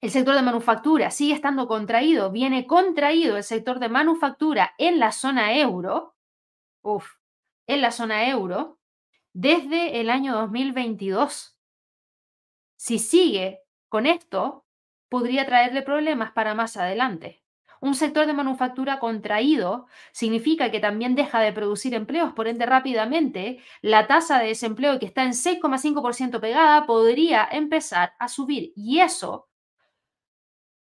[0.00, 5.12] el sector de manufactura sigue estando contraído, viene contraído el sector de manufactura en la
[5.12, 6.14] zona euro,
[6.82, 7.06] uf,
[7.66, 8.78] en la zona euro,
[9.32, 11.58] desde el año 2022.
[12.76, 13.63] Si sigue
[13.94, 14.66] con esto,
[15.08, 17.44] podría traerle problemas para más adelante.
[17.80, 23.60] Un sector de manufactura contraído significa que también deja de producir empleos, por ende rápidamente
[23.82, 28.72] la tasa de desempleo que está en 6,5% pegada podría empezar a subir.
[28.74, 29.48] Y eso,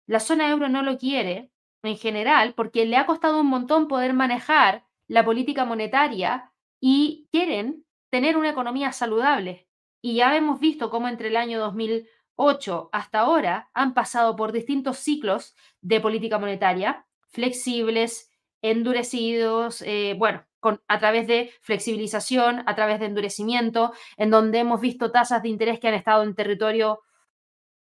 [0.05, 1.49] la zona euro no lo quiere
[1.81, 7.83] en general porque le ha costado un montón poder manejar la política monetaria y quieren
[8.11, 9.67] tener una economía saludable.
[10.03, 12.07] Y ya hemos visto cómo entre el año 2000
[12.41, 18.31] 8 hasta ahora han pasado por distintos ciclos de política monetaria, flexibles,
[18.63, 24.81] endurecidos, eh, bueno, con, a través de flexibilización, a través de endurecimiento, en donde hemos
[24.81, 27.01] visto tasas de interés que han estado en territorio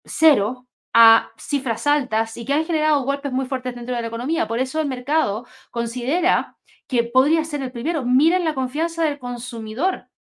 [0.05, 4.47] cero a cifras altas y que han generado golpes muy fuertes dentro de la economía.
[4.47, 8.05] Por eso el mercado considera que podría ser el primero.
[8.05, 10.12] Miren la confianza del consumidor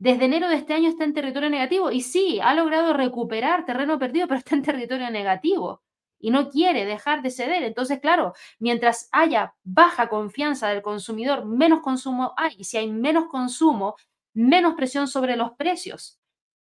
[0.00, 3.98] desde enero de este año está en territorio negativo y sí, ha logrado recuperar terreno
[3.98, 5.82] perdido, pero está en territorio negativo
[6.18, 7.62] y no quiere dejar de ceder.
[7.62, 12.56] Entonces, claro, mientras haya baja confianza del consumidor, menos consumo hay.
[12.58, 13.94] Y si hay menos consumo,
[14.32, 16.18] menos presión sobre los precios.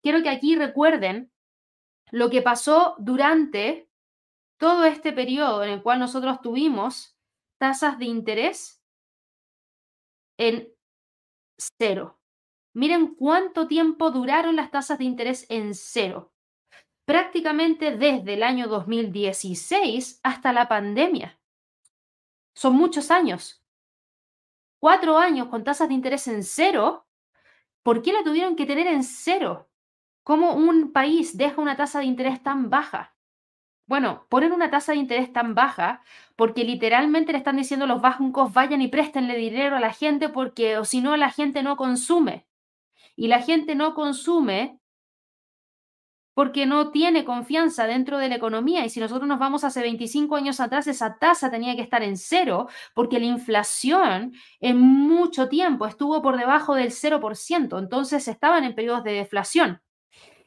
[0.02, 1.32] Quiero que aquí recuerden
[2.10, 3.89] lo que pasó durante
[4.58, 7.15] todo este periodo en el cual nosotros tuvimos
[7.60, 8.82] tasas de interés
[10.38, 10.74] en
[11.80, 12.19] cero.
[12.74, 16.32] Miren cuánto tiempo duraron las tasas de interés en cero.
[17.06, 21.40] Prácticamente desde el año 2016 hasta la pandemia.
[22.54, 23.64] Son muchos años.
[24.80, 27.08] Cuatro años con tasas de interés en cero.
[27.82, 29.68] ¿Por qué la tuvieron que tener en cero?
[30.24, 33.16] ¿Cómo un país deja una tasa de interés tan baja?
[33.88, 36.04] Bueno, ponen una tasa de interés tan baja
[36.36, 40.30] porque literalmente le están diciendo a los bancos vayan y préstenle dinero a la gente
[40.30, 42.49] porque o si no la gente no consume
[43.20, 44.80] y la gente no consume
[46.34, 48.86] porque no tiene confianza dentro de la economía.
[48.86, 52.16] Y si nosotros nos vamos hace 25 años atrás, esa tasa tenía que estar en
[52.16, 57.78] cero, porque la inflación en mucho tiempo estuvo por debajo del 0%.
[57.78, 59.82] Entonces estaban en periodos de deflación.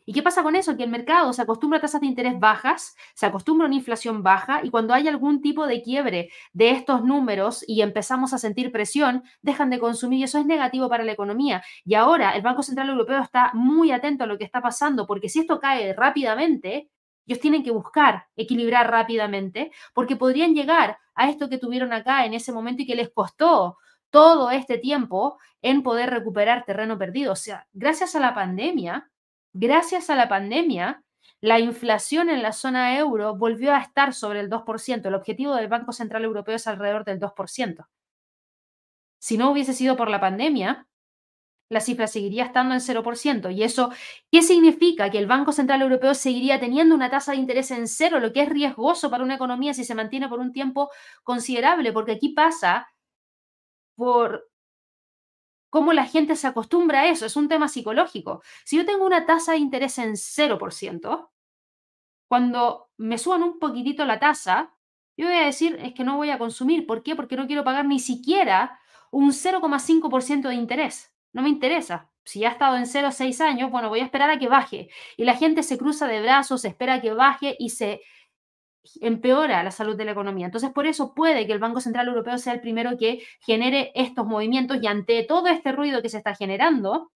[0.05, 0.77] ¿Y qué pasa con eso?
[0.77, 4.23] Que el mercado se acostumbra a tasas de interés bajas, se acostumbra a una inflación
[4.23, 8.73] baja y cuando hay algún tipo de quiebre de estos números y empezamos a sentir
[8.73, 11.63] presión, dejan de consumir y eso es negativo para la economía.
[11.85, 15.29] Y ahora el Banco Central Europeo está muy atento a lo que está pasando porque
[15.29, 16.91] si esto cae rápidamente,
[17.27, 22.35] ellos tienen que buscar equilibrar rápidamente porque podrían llegar a esto que tuvieron acá en
[22.35, 23.79] ese momento y que les costó
[24.11, 27.33] todo este tiempo en poder recuperar terreno perdido.
[27.33, 29.11] O sea, gracias a la pandemia,
[29.55, 31.05] Gracias a la pandemia,
[31.41, 35.09] la inflación en la zona euro volvió a estar sobre el 2%.
[35.09, 37.87] El objetivo del Banco Central Europeo es alrededor del 2%.
[39.19, 40.89] Si no hubiese sido por la pandemia,
[41.69, 43.51] la cifra seguiría estando en 0%.
[43.51, 43.91] ¿Y eso
[44.31, 45.11] qué significa?
[45.11, 48.43] Que el Banco Central Europeo seguiría teniendo una tasa de interés en cero, lo que
[48.43, 50.91] es riesgoso para una economía si se mantiene por un tiempo
[51.25, 52.89] considerable, porque aquí pasa
[53.97, 54.52] por
[55.73, 58.43] cómo la gente se acostumbra a eso, es un tema psicológico.
[58.63, 61.31] Si yo tengo una tasa de interés en 0%,
[62.29, 64.75] cuando me suban un poquitito la tasa,
[65.17, 66.87] yo voy a decir, es que no voy a consumir.
[66.87, 67.17] ¿Por qué?
[67.17, 68.79] Porque no quiero pagar ni siquiera
[69.11, 71.17] un 0,5% de interés.
[71.33, 72.11] No me interesa.
[72.23, 74.91] Si ya ha estado en 0 6 años, bueno, voy a esperar a que baje.
[75.17, 78.03] Y la gente se cruza de brazos, espera a que baje y se
[79.01, 80.47] empeora la salud de la economía.
[80.47, 84.27] Entonces, por eso puede que el Banco Central Europeo sea el primero que genere estos
[84.27, 87.13] movimientos y ante todo este ruido que se está generando,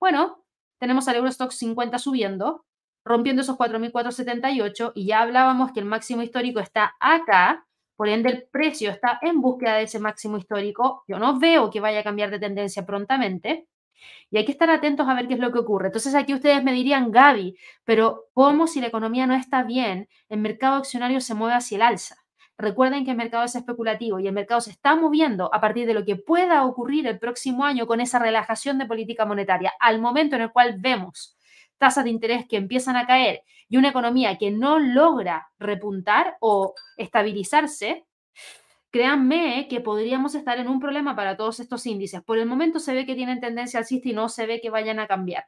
[0.00, 0.44] bueno,
[0.78, 2.64] tenemos al Eurostock 50 subiendo,
[3.04, 8.48] rompiendo esos 4.478 y ya hablábamos que el máximo histórico está acá, por ende el
[8.50, 11.04] precio está en búsqueda de ese máximo histórico.
[11.06, 13.68] Yo no veo que vaya a cambiar de tendencia prontamente.
[14.30, 15.86] Y hay que estar atentos a ver qué es lo que ocurre.
[15.86, 20.40] Entonces aquí ustedes me dirían, Gaby, pero ¿cómo si la economía no está bien, el
[20.40, 22.16] mercado accionario se mueve hacia el alza?
[22.56, 25.94] Recuerden que el mercado es especulativo y el mercado se está moviendo a partir de
[25.94, 29.72] lo que pueda ocurrir el próximo año con esa relajación de política monetaria.
[29.80, 31.36] Al momento en el cual vemos
[31.78, 36.74] tasas de interés que empiezan a caer y una economía que no logra repuntar o
[36.96, 38.06] estabilizarse,
[38.94, 42.22] créanme que podríamos estar en un problema para todos estos índices.
[42.22, 45.00] Por el momento se ve que tienen tendencia alcista y no se ve que vayan
[45.00, 45.46] a cambiar.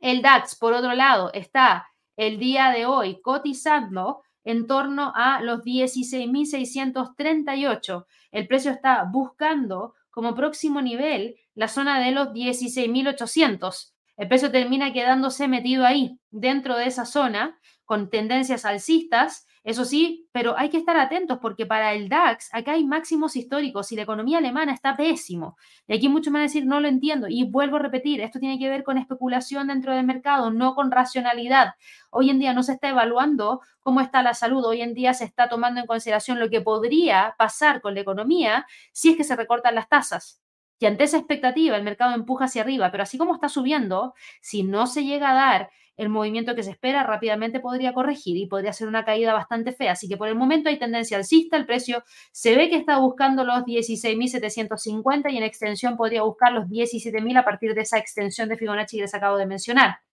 [0.00, 5.60] El DAX, por otro lado, está el día de hoy cotizando en torno a los
[5.60, 8.06] 16.638.
[8.32, 13.92] El precio está buscando como próximo nivel la zona de los 16.800.
[14.16, 20.28] El precio termina quedándose metido ahí, dentro de esa zona, con tendencias alcistas eso sí,
[20.30, 24.02] pero hay que estar atentos porque para el DAX acá hay máximos históricos y la
[24.02, 25.56] economía alemana está pésimo.
[25.88, 27.26] Y aquí muchos van a decir, no lo entiendo.
[27.28, 30.92] Y vuelvo a repetir, esto tiene que ver con especulación dentro del mercado, no con
[30.92, 31.74] racionalidad.
[32.10, 35.24] Hoy en día no se está evaluando cómo está la salud, hoy en día se
[35.24, 39.34] está tomando en consideración lo que podría pasar con la economía si es que se
[39.34, 40.40] recortan las tasas.
[40.78, 44.62] Y ante esa expectativa el mercado empuja hacia arriba, pero así como está subiendo, si
[44.62, 48.72] no se llega a dar el movimiento que se espera rápidamente podría corregir y podría
[48.72, 49.92] ser una caída bastante fea.
[49.92, 53.44] Así que por el momento hay tendencia alcista, el precio se ve que está buscando
[53.44, 58.56] los 16.750 y en extensión podría buscar los 17.000 a partir de esa extensión de
[58.56, 60.05] Fibonacci que les acabo de mencionar.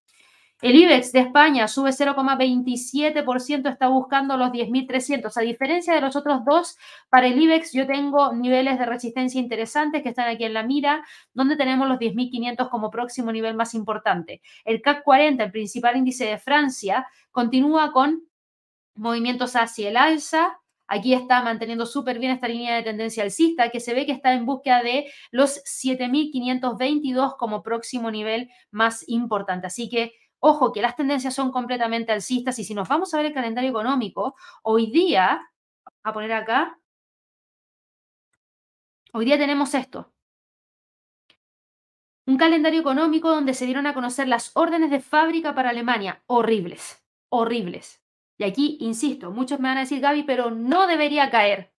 [0.63, 5.35] El IBEX de España sube 0,27%, está buscando los 10.300.
[5.35, 6.77] A diferencia de los otros dos,
[7.09, 11.05] para el IBEX yo tengo niveles de resistencia interesantes que están aquí en la mira,
[11.33, 14.41] donde tenemos los 10.500 como próximo nivel más importante.
[14.63, 18.23] El CAC 40, el principal índice de Francia, continúa con
[18.95, 23.79] movimientos hacia el alza, Aquí está manteniendo súper bien esta línea de tendencia alcista que
[23.79, 29.65] se ve que está en búsqueda de los 7.522 como próximo nivel más importante.
[29.65, 30.13] Así que
[30.45, 33.69] Ojo, que las tendencias son completamente alcistas y si nos vamos a ver el calendario
[33.69, 35.49] económico, hoy día,
[36.03, 36.77] a poner acá,
[39.13, 40.11] hoy día tenemos esto.
[42.25, 46.21] Un calendario económico donde se dieron a conocer las órdenes de fábrica para Alemania.
[46.27, 48.03] Horribles, horribles.
[48.37, 51.73] Y aquí, insisto, muchos me van a decir, Gaby, pero no debería caer.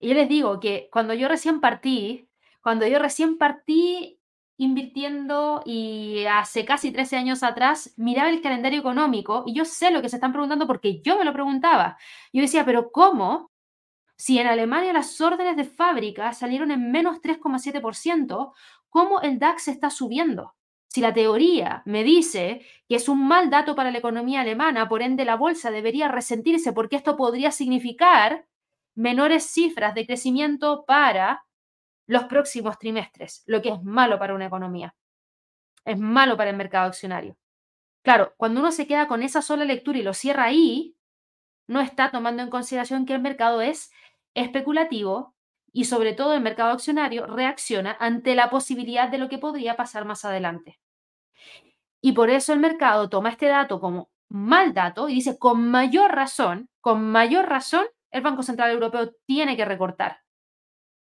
[0.00, 2.28] Y yo les digo que cuando yo recién partí,
[2.60, 4.19] cuando yo recién partí
[4.60, 10.02] invirtiendo y hace casi 13 años atrás miraba el calendario económico y yo sé lo
[10.02, 11.96] que se están preguntando porque yo me lo preguntaba.
[12.30, 13.50] Yo decía, pero ¿cómo?
[14.16, 18.52] Si en Alemania las órdenes de fábrica salieron en menos 3,7%,
[18.90, 20.54] ¿cómo el DAX está subiendo?
[20.88, 25.00] Si la teoría me dice que es un mal dato para la economía alemana, por
[25.00, 28.44] ende la bolsa debería resentirse porque esto podría significar
[28.94, 31.46] menores cifras de crecimiento para
[32.10, 34.96] los próximos trimestres, lo que es malo para una economía.
[35.84, 37.36] Es malo para el mercado accionario.
[38.02, 40.96] Claro, cuando uno se queda con esa sola lectura y lo cierra ahí,
[41.68, 43.92] no está tomando en consideración que el mercado es
[44.34, 45.36] especulativo
[45.72, 50.04] y sobre todo el mercado accionario reacciona ante la posibilidad de lo que podría pasar
[50.04, 50.80] más adelante.
[52.00, 56.10] Y por eso el mercado toma este dato como mal dato y dice con mayor
[56.10, 60.22] razón, con mayor razón, el Banco Central Europeo tiene que recortar.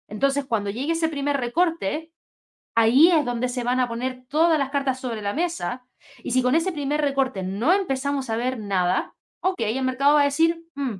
[0.08, 2.12] Entonces, cuando llegue ese primer recorte,
[2.76, 5.86] ahí es donde se van a poner todas las cartas sobre la mesa.
[6.20, 10.22] Y si con ese primer recorte no empezamos a ver nada, ok, el mercado va
[10.22, 10.96] a decir, mm,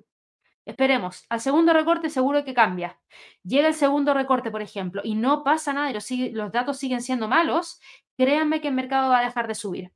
[0.66, 3.00] esperemos, al segundo recorte seguro que cambia.
[3.44, 7.02] Llega el segundo recorte, por ejemplo, y no pasa nada y los, los datos siguen
[7.02, 7.80] siendo malos,
[8.18, 9.94] créanme que el mercado va a dejar de subir.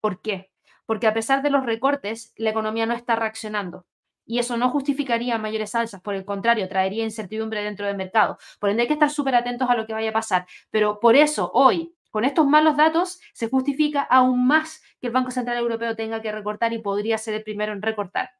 [0.00, 0.52] ¿Por qué?
[0.86, 3.86] Porque a pesar de los recortes, la economía no está reaccionando
[4.24, 8.38] y eso no justificaría mayores alzas, por el contrario, traería incertidumbre dentro del mercado.
[8.60, 10.46] Por ende, hay que estar súper atentos a lo que vaya a pasar.
[10.70, 15.30] Pero por eso, hoy, con estos malos datos, se justifica aún más que el Banco
[15.30, 18.30] Central Europeo tenga que recortar y podría ser el primero en recortar.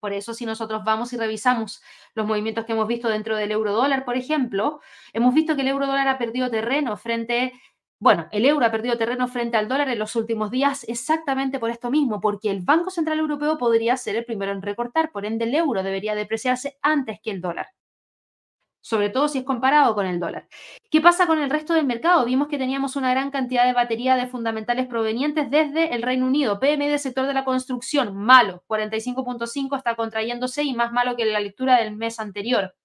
[0.00, 1.82] Por eso si nosotros vamos y revisamos
[2.14, 4.80] los movimientos que hemos visto dentro del euro dólar, por ejemplo,
[5.12, 7.52] hemos visto que el euro dólar ha perdido terreno frente,
[8.00, 11.70] bueno, el euro ha perdido terreno frente al dólar en los últimos días exactamente por
[11.70, 15.44] esto mismo, porque el Banco Central Europeo podría ser el primero en recortar, por ende
[15.44, 17.68] el euro debería depreciarse antes que el dólar
[18.88, 20.48] sobre todo si es comparado con el dólar.
[20.90, 22.24] ¿Qué pasa con el resto del mercado?
[22.24, 26.58] Vimos que teníamos una gran cantidad de batería de fundamentales provenientes desde el Reino Unido.
[26.58, 31.40] PMI del sector de la construcción, malo, 45.5 está contrayéndose y más malo que la
[31.40, 32.77] lectura del mes anterior.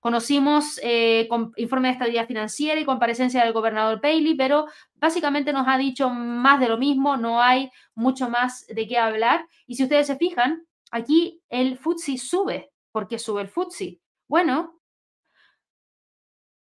[0.00, 5.76] Conocimos eh, informe de estabilidad financiera y comparecencia del gobernador Paley, pero básicamente nos ha
[5.76, 9.46] dicho más de lo mismo, no hay mucho más de qué hablar.
[9.66, 12.72] Y si ustedes se fijan, aquí el FTSE sube.
[12.92, 14.00] ¿Por qué sube el FTSE?
[14.26, 14.80] Bueno,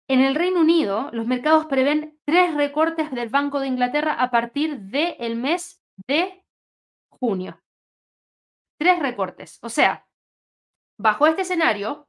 [0.09, 4.79] en el Reino Unido, los mercados prevén tres recortes del Banco de Inglaterra a partir
[4.81, 6.44] del mes de
[7.09, 7.61] junio.
[8.79, 9.59] Tres recortes.
[9.62, 10.07] O sea,
[10.99, 12.06] bajo este escenario,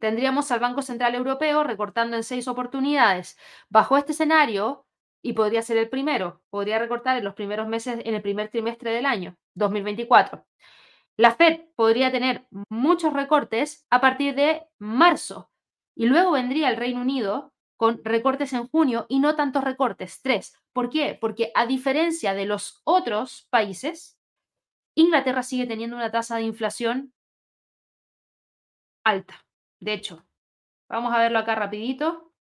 [0.00, 3.38] tendríamos al Banco Central Europeo recortando en seis oportunidades.
[3.68, 4.86] Bajo este escenario,
[5.22, 8.90] y podría ser el primero, podría recortar en los primeros meses, en el primer trimestre
[8.90, 10.44] del año 2024.
[11.16, 15.50] La Fed podría tener muchos recortes a partir de marzo,
[15.94, 20.58] y luego vendría el Reino Unido con recortes en junio y no tantos recortes, tres.
[20.72, 21.16] ¿Por qué?
[21.20, 24.18] Porque a diferencia de los otros países,
[24.94, 27.12] Inglaterra sigue teniendo una tasa de inflación
[29.04, 29.46] alta.
[29.80, 30.24] De hecho,
[30.88, 32.32] vamos a verlo acá rapidito.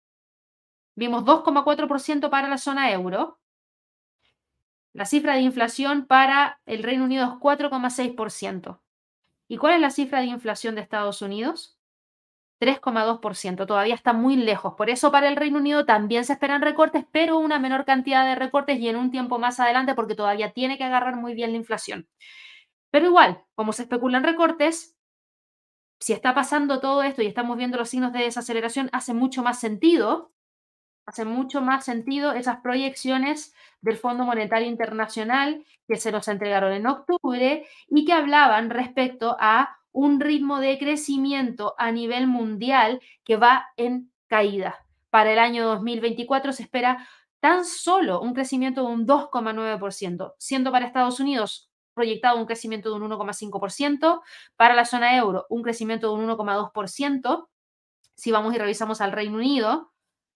[0.95, 3.39] Vimos 2,4% para la zona euro.
[4.93, 8.81] La cifra de inflación para el Reino Unido es 4,6%.
[9.47, 11.79] ¿Y cuál es la cifra de inflación de Estados Unidos?
[12.59, 13.65] 3,2%.
[13.65, 14.73] Todavía está muy lejos.
[14.75, 18.35] Por eso para el Reino Unido también se esperan recortes, pero una menor cantidad de
[18.35, 21.57] recortes y en un tiempo más adelante porque todavía tiene que agarrar muy bien la
[21.57, 22.09] inflación.
[22.91, 24.98] Pero igual, como se especulan recortes,
[25.99, 29.59] si está pasando todo esto y estamos viendo los signos de desaceleración, hace mucho más
[29.59, 30.31] sentido,
[31.05, 36.87] hace mucho más sentido esas proyecciones del Fondo Monetario Internacional que se nos entregaron en
[36.87, 43.67] octubre y que hablaban respecto a un ritmo de crecimiento a nivel mundial que va
[43.75, 44.85] en caída.
[45.09, 47.07] Para el año 2024 se espera
[47.39, 52.95] tan solo un crecimiento de un 2,9%, siendo para Estados Unidos proyectado un crecimiento de
[52.95, 54.21] un 1,5%,
[54.55, 57.47] para la zona euro un crecimiento de un 1,2%,
[58.15, 59.93] si vamos y revisamos al Reino Unido,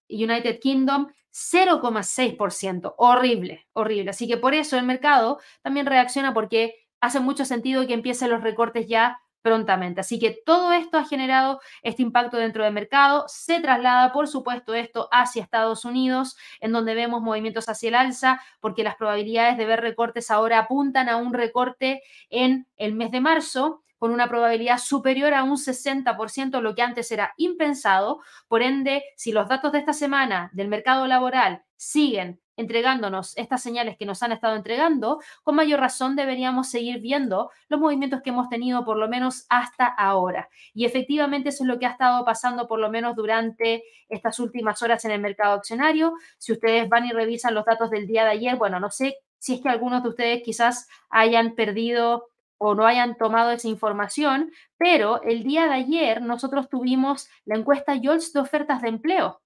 [0.10, 2.94] United Kingdom, 0,6%.
[2.98, 4.12] Horrible, horrible.
[4.12, 8.44] Así que por eso el mercado también reacciona porque hace mucho sentido que empiecen los
[8.44, 10.02] recortes ya prontamente.
[10.02, 13.26] Así que todo esto ha generado este impacto dentro del mercado.
[13.28, 18.42] Se traslada, por supuesto, esto hacia Estados Unidos, en donde vemos movimientos hacia el alza,
[18.60, 22.02] porque las probabilidades de ver recortes ahora apuntan a un recorte
[22.32, 27.12] en el mes de marzo con una probabilidad superior a un 60%, lo que antes
[27.12, 28.22] era impensado.
[28.48, 33.98] Por ende, si los datos de esta semana del mercado laboral siguen entregándonos estas señales
[33.98, 38.50] que nos han estado entregando, con mayor razón deberíamos seguir viendo los movimientos que hemos
[38.50, 40.50] tenido por lo menos hasta ahora.
[40.74, 44.82] Y efectivamente eso es lo que ha estado pasando por lo menos durante estas últimas
[44.82, 46.14] horas en el mercado accionario.
[46.38, 49.56] Si ustedes van y revisan los datos del día de ayer, bueno, no sé si
[49.56, 55.22] es que algunos de ustedes quizás hayan perdido o no hayan tomado esa información, pero
[55.24, 59.42] el día de ayer nosotros tuvimos la encuesta YOLS de ofertas de empleo.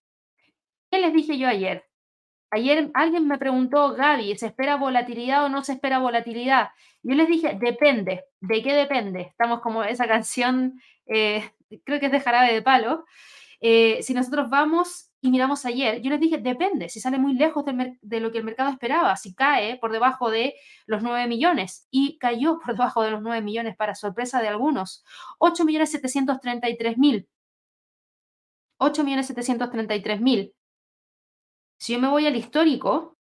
[0.92, 1.87] ¿Qué les dije yo ayer?
[2.50, 6.70] Ayer alguien me preguntó, Gaby, ¿se espera volatilidad o no se espera volatilidad?
[7.04, 8.26] Yo les dije, depende.
[8.40, 9.22] ¿De qué depende?
[9.22, 11.50] Estamos como esa canción, eh,
[11.84, 13.06] creo que es de jarabe de palo.
[13.60, 17.66] Eh, si nosotros vamos y miramos ayer, yo les dije, depende, si sale muy lejos
[17.66, 20.56] de, lo que el mercado esperaba, si cae por debajo de
[20.86, 25.04] los 9 millones y cayó por debajo de los 9 millones para sorpresa de algunos,
[25.40, 27.28] 8 millones 733 mil.
[28.80, 30.54] 8 millones 733 mil.
[31.80, 33.18] Si yo me voy al histórico,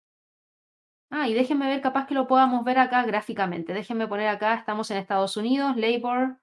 [1.11, 3.73] ah, y déjenme ver, capaz que lo podamos ver acá gráficamente.
[3.73, 6.37] Déjenme poner acá, estamos en Estados Unidos, Labor,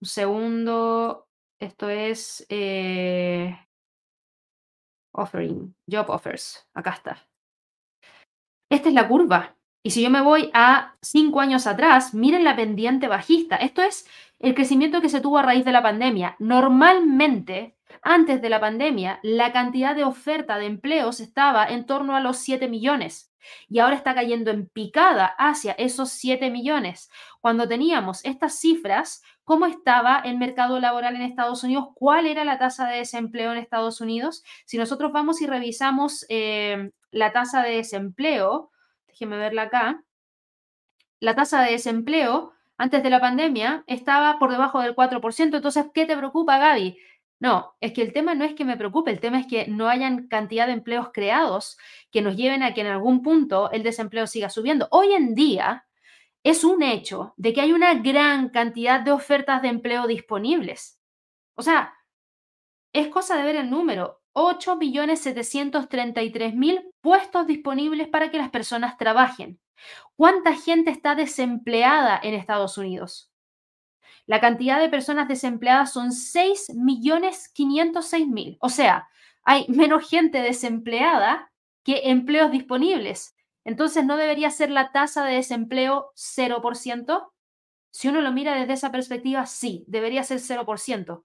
[0.00, 3.58] un segundo, esto es eh,
[5.12, 7.28] offering, job offers, acá está.
[8.70, 9.57] Esta es la curva.
[9.88, 13.56] Y si yo me voy a cinco años atrás, miren la pendiente bajista.
[13.56, 14.06] Esto es
[14.38, 16.36] el crecimiento que se tuvo a raíz de la pandemia.
[16.40, 22.20] Normalmente, antes de la pandemia, la cantidad de oferta de empleos estaba en torno a
[22.20, 23.32] los 7 millones
[23.66, 27.08] y ahora está cayendo en picada hacia esos 7 millones.
[27.40, 31.86] Cuando teníamos estas cifras, ¿cómo estaba el mercado laboral en Estados Unidos?
[31.94, 34.44] ¿Cuál era la tasa de desempleo en Estados Unidos?
[34.66, 38.70] Si nosotros vamos y revisamos eh, la tasa de desempleo,
[39.18, 40.04] déjenme verla acá,
[41.18, 45.56] la tasa de desempleo antes de la pandemia estaba por debajo del 4%.
[45.56, 46.96] Entonces, ¿qué te preocupa, Gaby?
[47.40, 49.88] No, es que el tema no es que me preocupe, el tema es que no
[49.88, 51.78] hayan cantidad de empleos creados
[52.12, 54.88] que nos lleven a que en algún punto el desempleo siga subiendo.
[54.90, 55.86] Hoy en día
[56.44, 61.00] es un hecho de que hay una gran cantidad de ofertas de empleo disponibles.
[61.56, 61.94] O sea,
[62.92, 64.20] es cosa de ver el número.
[64.38, 69.58] 8.733.000 puestos disponibles para que las personas trabajen.
[70.14, 73.32] ¿Cuánta gente está desempleada en Estados Unidos?
[74.26, 78.58] La cantidad de personas desempleadas son 6.506.000.
[78.60, 79.08] O sea,
[79.42, 81.50] hay menos gente desempleada
[81.82, 83.34] que empleos disponibles.
[83.64, 87.32] Entonces, ¿no debería ser la tasa de desempleo 0%?
[87.90, 91.24] Si uno lo mira desde esa perspectiva, sí, debería ser 0%.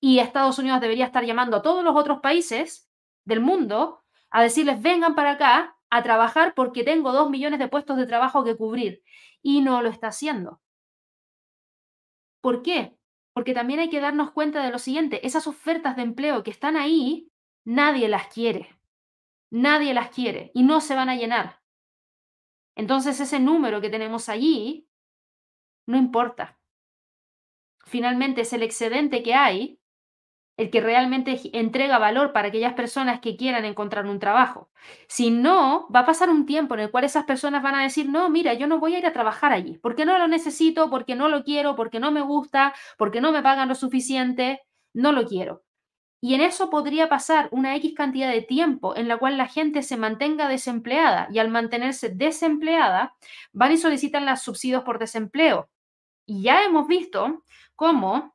[0.00, 2.88] Y Estados Unidos debería estar llamando a todos los otros países
[3.24, 7.96] del mundo a decirles, vengan para acá a trabajar porque tengo dos millones de puestos
[7.96, 9.02] de trabajo que cubrir.
[9.42, 10.60] Y no lo está haciendo.
[12.40, 12.96] ¿Por qué?
[13.32, 16.76] Porque también hay que darnos cuenta de lo siguiente, esas ofertas de empleo que están
[16.76, 17.30] ahí,
[17.64, 18.78] nadie las quiere.
[19.50, 21.62] Nadie las quiere y no se van a llenar.
[22.74, 24.88] Entonces ese número que tenemos allí
[25.86, 26.58] no importa.
[27.86, 29.80] Finalmente es el excedente que hay
[30.58, 34.68] el que realmente entrega valor para aquellas personas que quieran encontrar un trabajo.
[35.06, 38.08] Si no, va a pasar un tiempo en el cual esas personas van a decir,
[38.10, 41.14] no, mira, yo no voy a ir a trabajar allí, porque no lo necesito, porque
[41.14, 44.60] no lo quiero, porque no me gusta, porque no me pagan lo suficiente,
[44.92, 45.62] no lo quiero.
[46.20, 49.82] Y en eso podría pasar una X cantidad de tiempo en la cual la gente
[49.82, 53.14] se mantenga desempleada y al mantenerse desempleada
[53.52, 55.70] van y solicitan los subsidios por desempleo.
[56.26, 57.44] Y ya hemos visto
[57.76, 58.34] cómo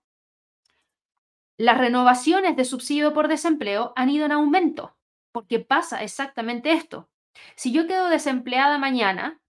[1.58, 4.96] las renovaciones de subsidio por desempleo han ido en aumento,
[5.32, 7.10] porque pasa exactamente esto.
[7.56, 9.42] Si yo quedo desempleada mañana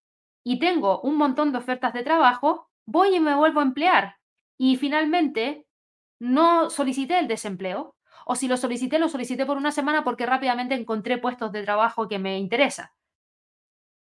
[0.43, 4.19] y tengo un montón de ofertas de trabajo, voy y me vuelvo a emplear
[4.59, 5.67] y finalmente
[6.21, 7.97] no solicité el desempleo,
[8.27, 12.09] o si lo solicité, lo solicité por una semana porque rápidamente encontré puestos de trabajo
[12.09, 12.95] que me interesa.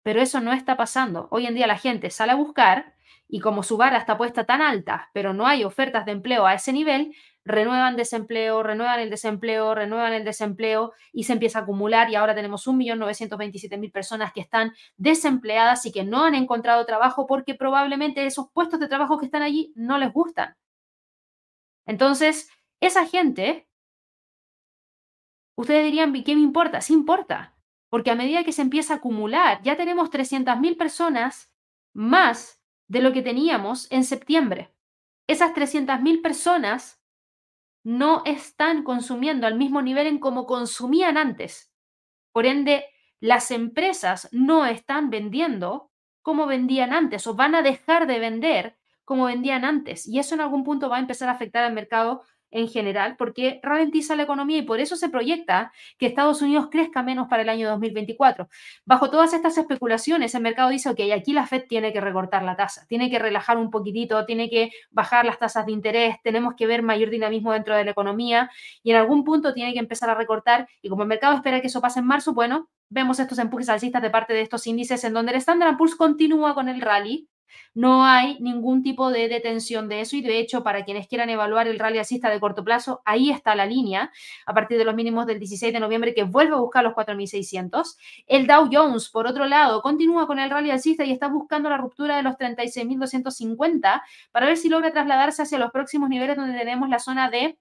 [0.03, 1.27] Pero eso no está pasando.
[1.31, 2.95] Hoy en día la gente sale a buscar
[3.27, 6.53] y como su vara está puesta tan alta, pero no hay ofertas de empleo a
[6.53, 7.15] ese nivel,
[7.45, 12.33] renuevan desempleo, renuevan el desempleo, renuevan el desempleo y se empieza a acumular y ahora
[12.35, 18.49] tenemos 1.927.000 personas que están desempleadas y que no han encontrado trabajo porque probablemente esos
[18.51, 20.57] puestos de trabajo que están allí no les gustan.
[21.85, 22.49] Entonces,
[22.81, 23.67] esa gente,
[25.55, 26.81] ustedes dirían, ¿qué me importa?
[26.81, 27.55] Sí importa,
[27.89, 31.53] porque a medida que se empieza a acumular, ya tenemos 300.000 personas
[31.93, 34.73] más de lo que teníamos en septiembre.
[35.27, 37.04] Esas 300.000 personas
[37.85, 41.71] no están consumiendo al mismo nivel en como consumían antes.
[42.33, 42.85] Por ende,
[43.19, 45.91] las empresas no están vendiendo
[46.23, 48.75] como vendían antes o van a dejar de vender
[49.05, 50.07] como vendían antes.
[50.07, 52.23] Y eso en algún punto va a empezar a afectar al mercado
[52.55, 57.03] en general, porque ralentiza la economía y por eso se proyecta que Estados Unidos crezca
[57.03, 58.47] menos para el año 2024.
[58.85, 62.55] Bajo todas estas especulaciones, el mercado dice, ok, aquí la Fed tiene que recortar la
[62.55, 66.65] tasa, tiene que relajar un poquitito, tiene que bajar las tasas de interés, tenemos que
[66.65, 68.49] ver mayor dinamismo dentro de la economía
[68.83, 71.67] y en algún punto tiene que empezar a recortar y como el mercado espera que
[71.67, 75.11] eso pase en marzo, bueno, vemos estos empujes alcistas de parte de estos índices en
[75.11, 77.27] donde el Standard Poor's continúa con el rally,
[77.73, 81.67] no hay ningún tipo de detención de eso y de hecho para quienes quieran evaluar
[81.67, 84.11] el rally alcista de corto plazo, ahí está la línea
[84.45, 87.97] a partir de los mínimos del 16 de noviembre que vuelve a buscar los 4.600.
[88.27, 91.77] El Dow Jones, por otro lado, continúa con el rally alcista y está buscando la
[91.77, 96.89] ruptura de los 36.250 para ver si logra trasladarse hacia los próximos niveles donde tenemos
[96.89, 97.57] la zona de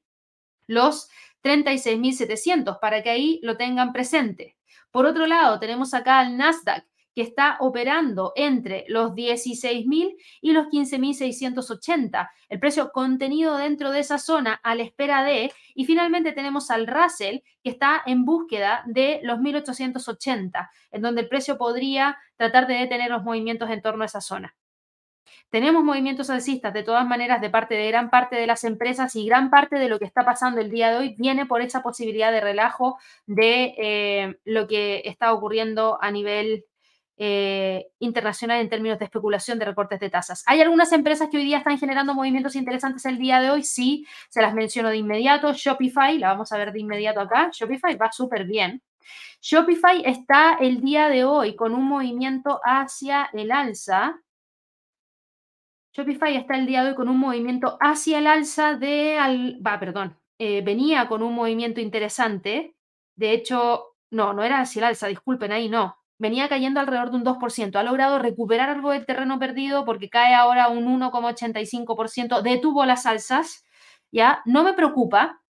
[0.67, 1.11] los
[1.43, 4.57] 36.700 para que ahí lo tengan presente.
[4.91, 10.67] Por otro lado, tenemos acá al Nasdaq que está operando entre los 16.000 y los
[10.67, 12.31] 15.680.
[12.49, 16.87] El precio contenido dentro de esa zona a la espera de, y finalmente tenemos al
[16.87, 22.75] Russell que está en búsqueda de los 1.880, en donde el precio podría tratar de
[22.75, 24.55] detener los movimientos en torno a esa zona.
[25.51, 29.25] Tenemos movimientos alcistas de todas maneras de parte de gran parte de las empresas y
[29.25, 32.33] gran parte de lo que está pasando el día de hoy viene por esa posibilidad
[32.33, 36.65] de relajo de eh, lo que está ocurriendo a nivel
[37.17, 40.43] eh, internacional en términos de especulación de recortes de tasas.
[40.47, 43.63] ¿Hay algunas empresas que hoy día están generando movimientos interesantes el día de hoy?
[43.63, 45.53] Sí, se las menciono de inmediato.
[45.53, 47.51] Shopify, la vamos a ver de inmediato acá.
[47.53, 48.83] Shopify va súper bien.
[49.41, 54.21] Shopify está el día de hoy con un movimiento hacia el alza.
[55.93, 59.19] Shopify está el día de hoy con un movimiento hacia el alza de...
[59.19, 60.19] Al, va, perdón.
[60.39, 62.75] Eh, venía con un movimiento interesante.
[63.15, 67.17] De hecho, no, no era hacia el alza, disculpen, ahí no venía cayendo alrededor de
[67.17, 67.77] un 2%.
[67.77, 72.43] Ha logrado recuperar algo del terreno perdido porque cae ahora un 1,85%.
[72.43, 73.65] Detuvo las alzas,
[74.11, 74.43] ¿ya?
[74.45, 75.41] No me preocupa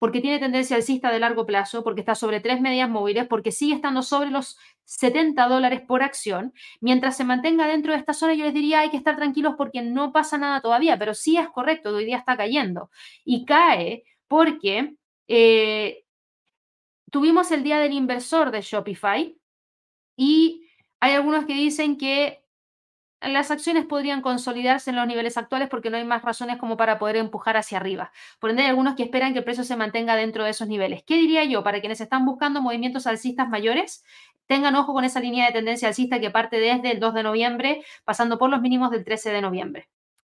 [0.00, 3.74] porque tiene tendencia alcista de largo plazo, porque está sobre tres medias móviles, porque sigue
[3.74, 6.54] estando sobre los 70 dólares por acción.
[6.80, 9.82] Mientras se mantenga dentro de esta zona, yo les diría hay que estar tranquilos porque
[9.82, 12.90] no pasa nada todavía, pero sí es correcto, hoy día está cayendo.
[13.26, 14.94] Y cae porque
[15.28, 16.04] eh,
[17.10, 19.36] tuvimos el día del inversor de Shopify,
[20.20, 20.68] y
[21.00, 22.44] hay algunos que dicen que
[23.22, 26.98] las acciones podrían consolidarse en los niveles actuales porque no hay más razones como para
[26.98, 28.12] poder empujar hacia arriba.
[28.38, 31.02] Por ende, hay algunos que esperan que el precio se mantenga dentro de esos niveles.
[31.04, 31.64] ¿Qué diría yo?
[31.64, 34.04] Para quienes están buscando movimientos alcistas mayores,
[34.46, 37.82] tengan ojo con esa línea de tendencia alcista que parte desde el 2 de noviembre,
[38.04, 39.88] pasando por los mínimos del 13 de noviembre.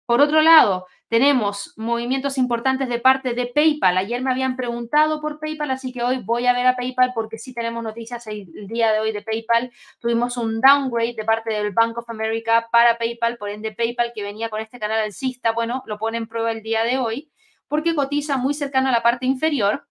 [0.07, 3.97] Por otro lado, tenemos movimientos importantes de parte de PayPal.
[3.97, 7.37] Ayer me habían preguntado por PayPal, así que hoy voy a ver a PayPal porque
[7.37, 9.69] sí tenemos noticias el día de hoy de PayPal.
[9.99, 14.23] Tuvimos un downgrade de parte del Bank of America para PayPal, por ende PayPal que
[14.23, 17.29] venía con este canal alcista, bueno, lo pone en prueba el día de hoy
[17.67, 19.86] porque cotiza muy cercano a la parte inferior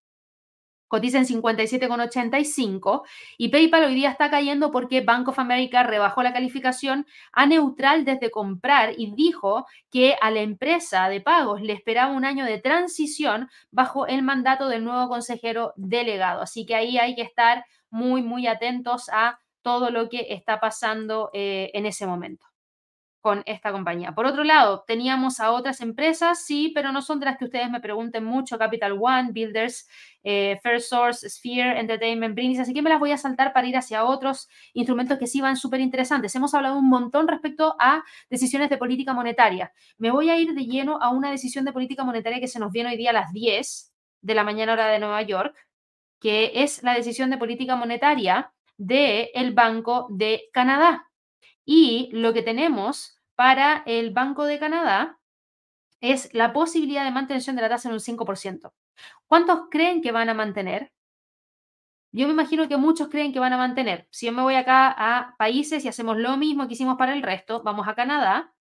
[0.88, 3.02] cotiza en 57,85
[3.38, 8.04] y PayPal hoy día está cayendo porque Bank of America rebajó la calificación a neutral
[8.04, 12.58] desde comprar y dijo que a la empresa de pagos le esperaba un año de
[12.58, 16.42] transición bajo el mandato del nuevo consejero delegado.
[16.42, 21.30] Así que ahí hay que estar muy, muy atentos a todo lo que está pasando
[21.32, 22.45] eh, en ese momento
[23.26, 24.14] con esta compañía.
[24.14, 27.68] Por otro lado, teníamos a otras empresas, sí, pero no son de las que ustedes
[27.68, 29.88] me pregunten mucho, Capital One, Builders,
[30.22, 33.76] eh, First Source, Sphere, Entertainment, Brindis, así que me las voy a saltar para ir
[33.76, 36.36] hacia otros instrumentos que sí van súper interesantes.
[36.36, 39.72] Hemos hablado un montón respecto a decisiones de política monetaria.
[39.98, 42.70] Me voy a ir de lleno a una decisión de política monetaria que se nos
[42.70, 45.56] viene hoy día a las 10 de la mañana hora de Nueva York,
[46.20, 51.08] que es la decisión de política monetaria del el Banco de Canadá.
[51.64, 55.20] Y lo que tenemos para el Banco de Canadá
[56.00, 58.72] es la posibilidad de mantención de la tasa en un 5%.
[59.26, 60.92] ¿Cuántos creen que van a mantener?
[62.12, 64.08] Yo me imagino que muchos creen que van a mantener.
[64.10, 67.22] Si yo me voy acá a países y hacemos lo mismo que hicimos para el
[67.22, 68.54] resto, vamos a Canadá,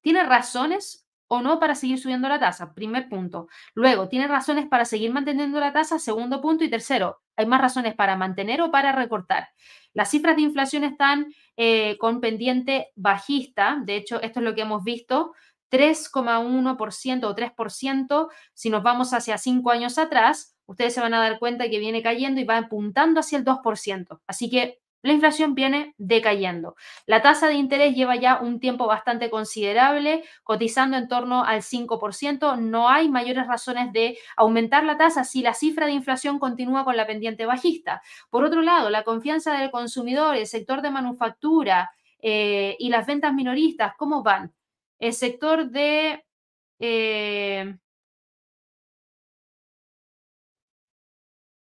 [0.00, 2.74] ¿tiene razones o no para seguir subiendo la tasa?
[2.74, 3.48] Primer punto.
[3.74, 5.98] Luego, ¿tiene razones para seguir manteniendo la tasa?
[5.98, 6.62] Segundo punto.
[6.62, 9.48] Y tercero, ¿hay más razones para mantener o para recortar?
[9.94, 13.78] Las cifras de inflación están eh, con pendiente bajista.
[13.82, 15.32] De hecho, esto es lo que hemos visto.
[15.70, 21.38] 3,1% o 3%, si nos vamos hacia cinco años atrás, ustedes se van a dar
[21.38, 24.20] cuenta que viene cayendo y va apuntando hacia el 2%.
[24.26, 26.76] Así que la inflación viene decayendo.
[27.06, 32.56] La tasa de interés lleva ya un tiempo bastante considerable, cotizando en torno al 5%.
[32.58, 36.96] No hay mayores razones de aumentar la tasa si la cifra de inflación continúa con
[36.96, 38.00] la pendiente bajista.
[38.30, 41.90] Por otro lado, la confianza del consumidor, el sector de manufactura
[42.20, 44.54] eh, y las ventas minoristas, ¿cómo van?
[44.98, 46.24] El sector de...
[46.78, 47.76] Eh,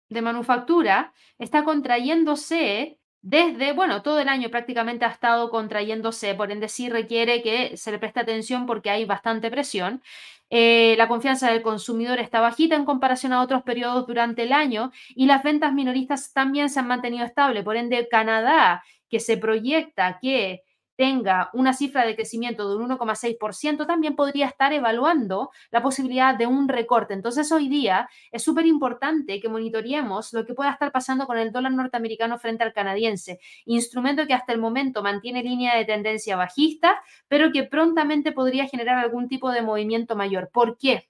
[0.09, 6.69] de manufactura está contrayéndose desde, bueno, todo el año prácticamente ha estado contrayéndose, por ende
[6.69, 10.03] sí requiere que se le preste atención porque hay bastante presión.
[10.51, 14.93] Eh, la confianza del consumidor está bajita en comparación a otros periodos durante el año
[15.15, 17.65] y las ventas minoristas también se han mantenido estables.
[17.65, 20.64] Por ende, Canadá, que se proyecta que
[20.97, 26.47] tenga una cifra de crecimiento de un 1,6%, también podría estar evaluando la posibilidad de
[26.47, 27.15] un recorte.
[27.15, 31.53] Entonces, hoy día es súper importante que monitoreemos lo que pueda estar pasando con el
[31.53, 37.03] dólar norteamericano frente al canadiense, instrumento que hasta el momento mantiene línea de tendencia bajista,
[37.29, 40.51] pero que prontamente podría generar algún tipo de movimiento mayor.
[40.53, 41.09] ¿Por qué?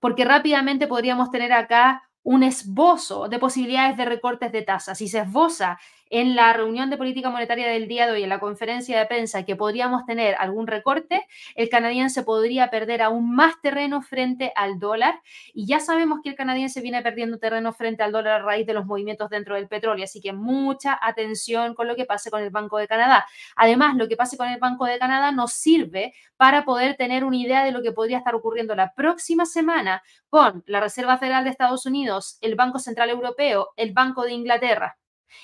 [0.00, 4.98] Porque rápidamente podríamos tener acá un esbozo de posibilidades de recortes de tasas.
[4.98, 5.78] Si se esboza
[6.10, 9.44] en la reunión de política monetaria del día de hoy, en la conferencia de prensa,
[9.44, 15.20] que podríamos tener algún recorte, el canadiense podría perder aún más terreno frente al dólar.
[15.54, 18.74] Y ya sabemos que el canadiense viene perdiendo terreno frente al dólar a raíz de
[18.74, 20.04] los movimientos dentro del petróleo.
[20.04, 23.26] Así que mucha atención con lo que pase con el Banco de Canadá.
[23.56, 27.36] Además, lo que pase con el Banco de Canadá nos sirve para poder tener una
[27.36, 31.50] idea de lo que podría estar ocurriendo la próxima semana con la Reserva Federal de
[31.50, 34.98] Estados Unidos, el Banco Central Europeo, el Banco de Inglaterra.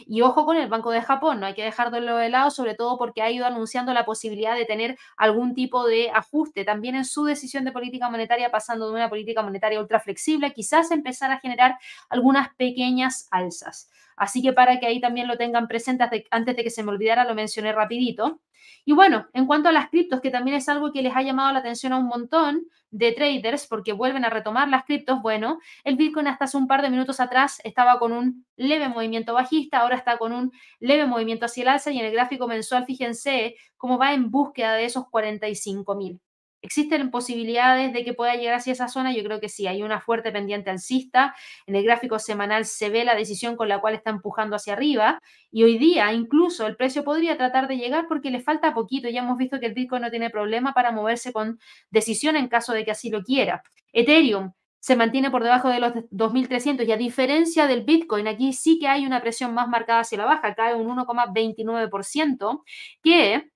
[0.07, 2.99] Y ojo con el Banco de Japón, no hay que dejarlo de lado, sobre todo
[2.99, 7.25] porque ha ido anunciando la posibilidad de tener algún tipo de ajuste también en su
[7.25, 11.79] decisión de política monetaria, pasando de una política monetaria ultra flexible, quizás empezar a generar
[12.09, 13.91] algunas pequeñas alzas.
[14.17, 17.25] Así que para que ahí también lo tengan presente, antes de que se me olvidara,
[17.25, 18.41] lo mencioné rapidito.
[18.85, 21.53] Y bueno, en cuanto a las criptos, que también es algo que les ha llamado
[21.53, 25.97] la atención a un montón de traders porque vuelven a retomar las criptos, bueno, el
[25.97, 29.97] Bitcoin hasta hace un par de minutos atrás estaba con un leve movimiento bajista, ahora
[29.97, 33.99] está con un leve movimiento hacia el alza y en el gráfico mensual, fíjense cómo
[33.99, 36.21] va en búsqueda de esos 45 mil.
[36.63, 39.13] ¿Existen posibilidades de que pueda llegar hacia esa zona?
[39.13, 41.35] Yo creo que sí, hay una fuerte pendiente alcista.
[41.67, 45.21] En el gráfico semanal se ve la decisión con la cual está empujando hacia arriba
[45.51, 49.09] y hoy día incluso el precio podría tratar de llegar porque le falta poquito.
[49.09, 51.59] Ya hemos visto que el Bitcoin no tiene problema para moverse con
[51.91, 53.65] decisión en caso de que así lo quiera.
[53.93, 58.79] Ethereum se mantiene por debajo de los 2.300 y a diferencia del Bitcoin, aquí sí
[58.79, 62.63] que hay una presión más marcada hacia la baja, cae un 1,29%
[63.03, 63.51] que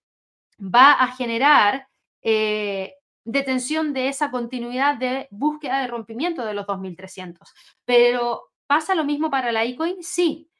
[0.60, 1.88] va a generar
[2.28, 7.48] eh, detención de esa continuidad de búsqueda de rompimiento de los 2300.
[7.84, 10.02] Pero ¿pasa lo mismo para la Litecoin?
[10.02, 10.50] Sí.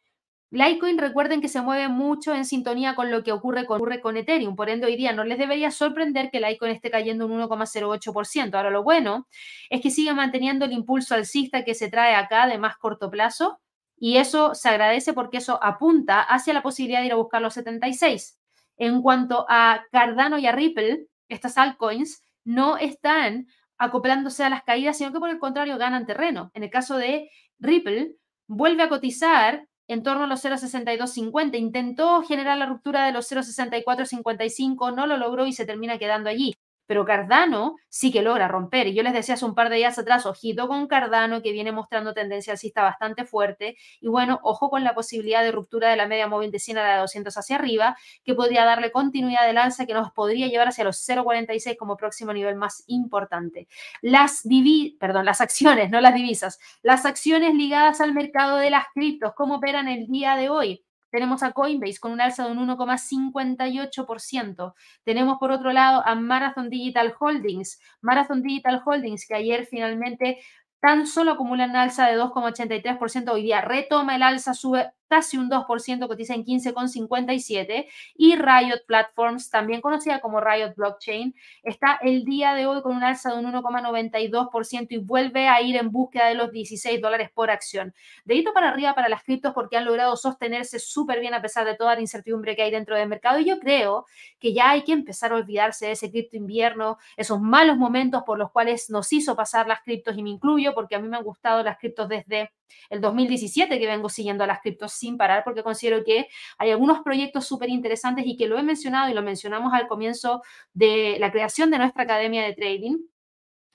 [0.52, 4.16] Litecoin, recuerden que se mueve mucho en sintonía con lo que ocurre con, ocurre con
[4.16, 4.54] Ethereum.
[4.54, 8.54] Por ende, hoy día no les debería sorprender que Litecoin esté cayendo un 1,08%.
[8.54, 9.26] Ahora, lo bueno
[9.68, 13.58] es que sigue manteniendo el impulso alcista que se trae acá de más corto plazo.
[13.98, 17.54] Y eso se agradece porque eso apunta hacia la posibilidad de ir a buscar los
[17.54, 18.38] 76.
[18.76, 23.46] En cuanto a Cardano y a Ripple, estas altcoins no están
[23.78, 26.50] acoplándose a las caídas, sino que por el contrario ganan terreno.
[26.54, 28.16] En el caso de Ripple,
[28.46, 31.56] vuelve a cotizar en torno a los 0,6250.
[31.58, 36.54] Intentó generar la ruptura de los 0,6455, no lo logró y se termina quedando allí
[36.86, 38.86] pero Cardano sí que logra romper.
[38.86, 41.72] Y yo les decía hace un par de días atrás, ojito con Cardano, que viene
[41.72, 43.76] mostrando tendencia alcista bastante fuerte.
[44.00, 46.82] Y bueno, ojo con la posibilidad de ruptura de la media móvil de 100 a
[46.82, 50.68] la de 200 hacia arriba, que podría darle continuidad del alza, que nos podría llevar
[50.68, 53.68] hacia los 0,46 como próximo nivel más importante.
[54.02, 58.86] Las, divi perdón, las acciones, no las divisas, las acciones ligadas al mercado de las
[58.94, 60.85] criptos, ¿cómo operan el día de hoy?
[61.10, 64.74] Tenemos a Coinbase con un alza de un 1,58%.
[65.04, 67.80] Tenemos por otro lado a Marathon Digital Holdings.
[68.00, 70.38] Marathon Digital Holdings que ayer finalmente
[70.80, 73.32] tan solo acumulan alza de 2,83%.
[73.32, 77.86] Hoy día retoma el alza, sube casi un 2%, cotiza en 15,57.
[78.14, 83.04] Y Riot Platforms, también conocida como Riot Blockchain, está el día de hoy con un
[83.04, 87.50] alza de un 1,92% y vuelve a ir en búsqueda de los 16 dólares por
[87.50, 87.94] acción.
[88.24, 91.74] Dedito para arriba para las criptos porque han logrado sostenerse súper bien a pesar de
[91.74, 93.38] toda la incertidumbre que hay dentro del mercado.
[93.38, 94.06] Y yo creo
[94.38, 98.38] que ya hay que empezar a olvidarse de ese cripto invierno, esos malos momentos por
[98.38, 101.24] los cuales nos hizo pasar las criptos y me incluyo porque a mí me han
[101.24, 102.50] gustado las criptos desde
[102.90, 107.00] el 2017 que vengo siguiendo a las criptos sin parar porque considero que hay algunos
[107.00, 110.42] proyectos súper interesantes y que lo he mencionado y lo mencionamos al comienzo
[110.72, 112.98] de la creación de nuestra academia de trading.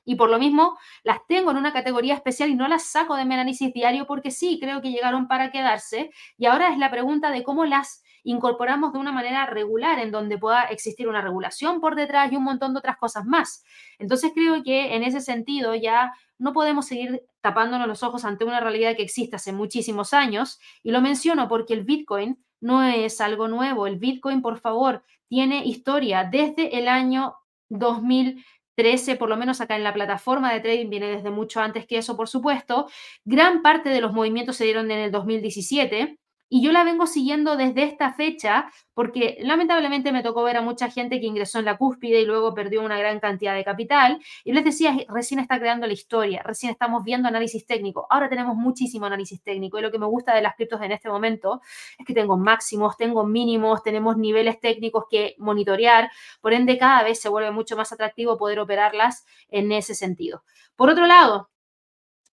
[0.04, 3.26] Y por lo mismo las tengo en una categoría especial y no las saco de
[3.26, 6.12] mi análisis diario porque sí, creo que llegaron para quedarse.
[6.38, 10.38] Y ahora es la pregunta de cómo las incorporamos de una manera regular, en donde
[10.38, 13.64] pueda existir una regulación por detrás y un montón de otras cosas más.
[14.00, 18.60] Entonces creo que en ese sentido ya no podemos seguir tapándonos los ojos ante una
[18.60, 20.60] realidad que existe hace muchísimos años.
[20.84, 23.88] Y lo menciono porque el Bitcoin no es algo nuevo.
[23.88, 27.36] El Bitcoin, por favor, tiene historia desde el año
[27.70, 31.98] 2013, por lo menos acá en la plataforma de trading, viene desde mucho antes que
[31.98, 32.88] eso, por supuesto.
[33.26, 36.21] Gran parte de los movimientos se dieron en el 2017
[36.54, 40.92] y yo la vengo siguiendo desde esta fecha porque lamentablemente me tocó ver a mucha
[40.92, 44.20] gente que ingresó en la cúspide y luego perdió una gran cantidad de capital.
[44.44, 48.06] Y les decía, recién está creando la historia, recién estamos viendo análisis técnico.
[48.10, 51.08] Ahora tenemos muchísimo análisis técnico y lo que me gusta de las criptos en este
[51.08, 51.62] momento
[51.98, 56.12] es que tengo máximos, tengo mínimos, tenemos niveles técnicos que monitorear.
[56.42, 60.44] Por ende, cada vez se vuelve mucho más atractivo poder operarlas en ese sentido.
[60.76, 61.51] Por otro lado,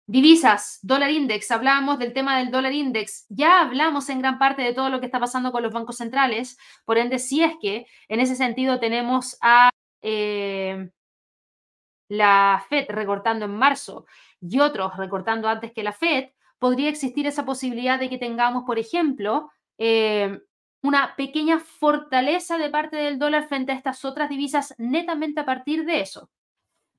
[0.09, 4.73] Divisas, dólar index, hablábamos del tema del dólar index, ya hablamos en gran parte de
[4.73, 8.21] todo lo que está pasando con los bancos centrales, por ende, si es que en
[8.21, 9.69] ese sentido tenemos a
[10.01, 10.89] eh,
[12.07, 14.05] la Fed recortando en marzo
[14.39, 18.79] y otros recortando antes que la Fed, podría existir esa posibilidad de que tengamos, por
[18.79, 20.39] ejemplo, eh,
[20.81, 25.83] una pequeña fortaleza de parte del dólar frente a estas otras divisas netamente a partir
[25.85, 26.29] de eso.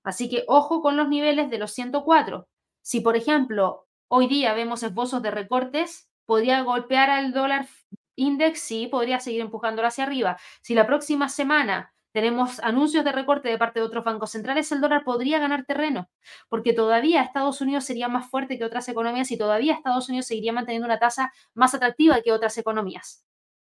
[0.04, 2.46] Así que ojo con los niveles de los 104.
[2.88, 7.68] Si, por ejemplo, hoy día vemos esbozos de recortes, podría golpear al dólar
[8.16, 10.38] index, sí, podría seguir empujándolo hacia arriba.
[10.62, 14.80] Si la próxima semana tenemos anuncios de recorte de parte de otros bancos centrales, el
[14.80, 16.08] dólar podría ganar terreno,
[16.48, 20.54] porque todavía Estados Unidos sería más fuerte que otras economías y todavía Estados Unidos seguiría
[20.54, 23.22] manteniendo una tasa más atractiva que otras economías.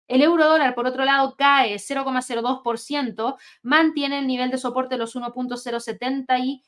[0.07, 5.17] El euro dólar, por otro lado, cae 0,02%, mantiene el nivel de soporte de los
[5.17, 6.63] 1.070 y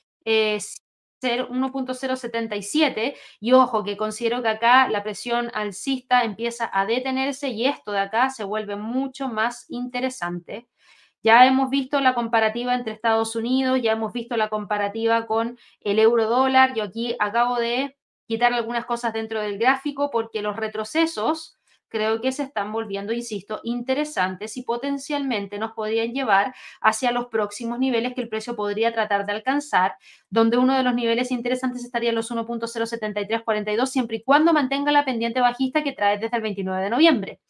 [1.21, 7.67] ser 1.077 y ojo que considero que acá la presión alcista empieza a detenerse y
[7.67, 10.67] esto de acá se vuelve mucho más interesante.
[11.23, 15.99] Ya hemos visto la comparativa entre Estados Unidos, ya hemos visto la comparativa con el
[15.99, 16.73] euro dólar.
[16.75, 21.60] Yo aquí acabo de quitar algunas cosas dentro del gráfico porque los retrocesos
[21.91, 27.79] creo que se están volviendo, insisto, interesantes y potencialmente nos podrían llevar hacia los próximos
[27.79, 29.97] niveles que el precio podría tratar de alcanzar,
[30.31, 35.05] donde uno de los niveles interesantes estaría en los 1.07342, siempre y cuando mantenga la
[35.05, 37.41] pendiente bajista que trae desde el 29 de noviembre.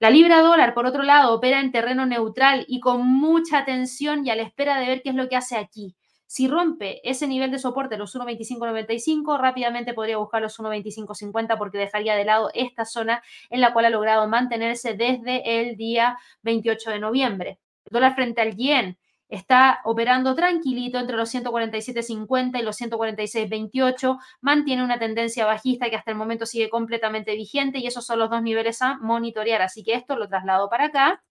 [0.00, 4.30] La libra dólar, por otro lado, opera en terreno neutral y con mucha atención y
[4.30, 5.96] a la espera de ver qué es lo que hace aquí.
[6.30, 12.14] Si rompe ese nivel de soporte, los 1.2595, rápidamente podría buscar los 1.2550 porque dejaría
[12.16, 16.98] de lado esta zona en la cual ha logrado mantenerse desde el día 28 de
[16.98, 17.58] noviembre.
[17.86, 18.98] El dólar frente al yen
[19.30, 26.10] está operando tranquilito entre los 147.50 y los 146.28, mantiene una tendencia bajista que hasta
[26.10, 29.62] el momento sigue completamente vigente y esos son los dos niveles a monitorear.
[29.62, 31.24] Así que esto lo traslado para acá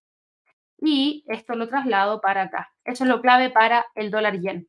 [0.82, 2.72] y esto lo traslado para acá.
[2.84, 4.68] Eso es lo clave para el dólar yen.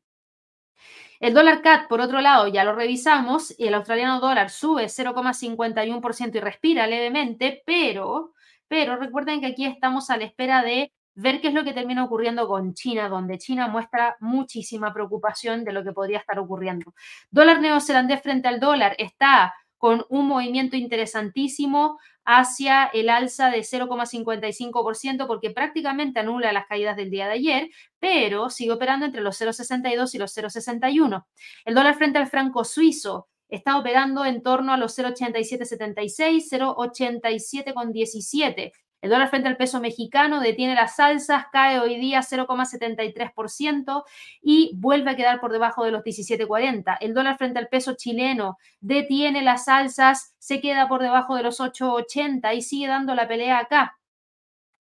[1.19, 6.35] El dólar CAT, por otro lado, ya lo revisamos, y el australiano dólar sube 0,51%
[6.35, 8.33] y respira levemente, pero,
[8.67, 12.05] pero recuerden que aquí estamos a la espera de ver qué es lo que termina
[12.05, 16.93] ocurriendo con China, donde China muestra muchísima preocupación de lo que podría estar ocurriendo.
[17.29, 25.25] Dólar neozelandés frente al dólar está con un movimiento interesantísimo hacia el alza de 0,55%
[25.25, 30.13] porque prácticamente anula las caídas del día de ayer, pero sigue operando entre los 0,62
[30.13, 31.25] y los 0,61.
[31.65, 38.71] El dólar frente al franco suizo está operando en torno a los 0,8776, 0,87,17.
[39.01, 44.03] El dólar frente al peso mexicano detiene las alzas, cae hoy día 0,73%
[44.41, 46.97] y vuelve a quedar por debajo de los 17,40.
[46.99, 51.61] El dólar frente al peso chileno detiene las alzas, se queda por debajo de los
[51.61, 53.97] 8,80 y sigue dando la pelea acá.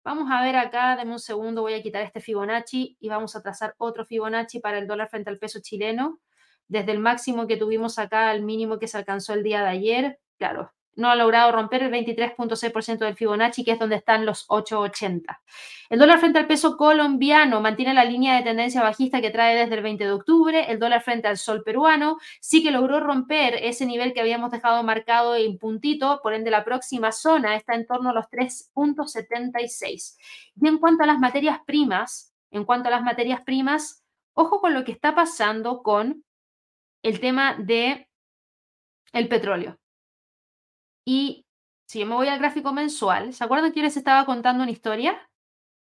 [0.05, 3.43] Vamos a ver acá, denme un segundo, voy a quitar este Fibonacci y vamos a
[3.43, 6.21] trazar otro Fibonacci para el dólar frente al peso chileno.
[6.67, 10.19] Desde el máximo que tuvimos acá al mínimo que se alcanzó el día de ayer,
[10.39, 15.39] claro, no ha logrado romper el 23.6% del Fibonacci, que es donde están los 8.80.
[15.91, 19.77] El dólar frente al peso colombiano mantiene la línea de tendencia bajista que trae desde
[19.77, 20.71] el 20 de octubre.
[20.71, 24.83] El dólar frente al sol peruano sí que logró romper ese nivel que habíamos dejado
[24.83, 30.17] marcado en puntito, por ende la próxima zona está en torno a los 3.76.
[30.61, 34.75] Y en cuanto a las materias primas, en cuanto a las materias primas, ojo con
[34.75, 36.25] lo que está pasando con
[37.05, 38.09] el tema de
[39.13, 39.79] el petróleo.
[41.11, 41.47] Y
[41.87, 45.31] si yo me voy al gráfico mensual, ¿se acuerdan que les estaba contando una historia?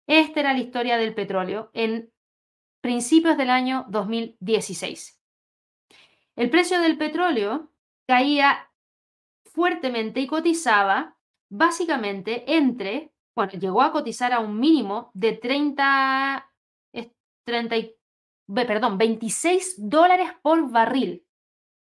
[0.07, 2.13] Esta era la historia del petróleo en
[2.81, 5.21] principios del año 2016.
[6.37, 7.73] El precio del petróleo
[8.07, 8.71] caía
[9.47, 16.53] fuertemente y cotizaba básicamente entre, bueno, llegó a cotizar a un mínimo de 30,
[17.45, 17.77] 30
[18.55, 21.27] perdón, 26 dólares por barril.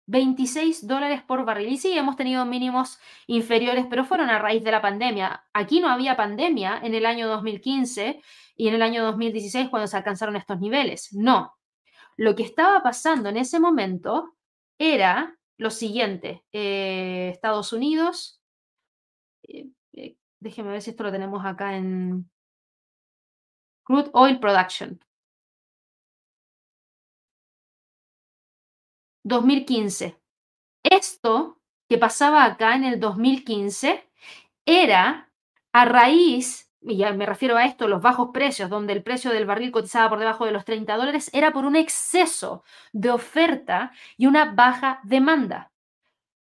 [0.05, 1.69] 26 dólares por barril.
[1.69, 5.45] Y sí, hemos tenido mínimos inferiores, pero fueron a raíz de la pandemia.
[5.53, 8.21] Aquí no había pandemia en el año 2015
[8.55, 11.13] y en el año 2016 cuando se alcanzaron estos niveles.
[11.13, 11.55] No.
[12.17, 14.35] Lo que estaba pasando en ese momento
[14.77, 16.43] era lo siguiente.
[16.51, 18.41] Eh, Estados Unidos,
[19.43, 22.29] eh, eh, déjeme ver si esto lo tenemos acá en
[23.83, 24.99] Crude Oil Production.
[29.23, 30.17] 2015.
[30.83, 31.59] Esto
[31.89, 34.09] que pasaba acá en el 2015
[34.65, 35.31] era
[35.73, 39.45] a raíz, y ya me refiero a esto, los bajos precios, donde el precio del
[39.45, 44.27] barril cotizaba por debajo de los 30 dólares, era por un exceso de oferta y
[44.27, 45.71] una baja demanda.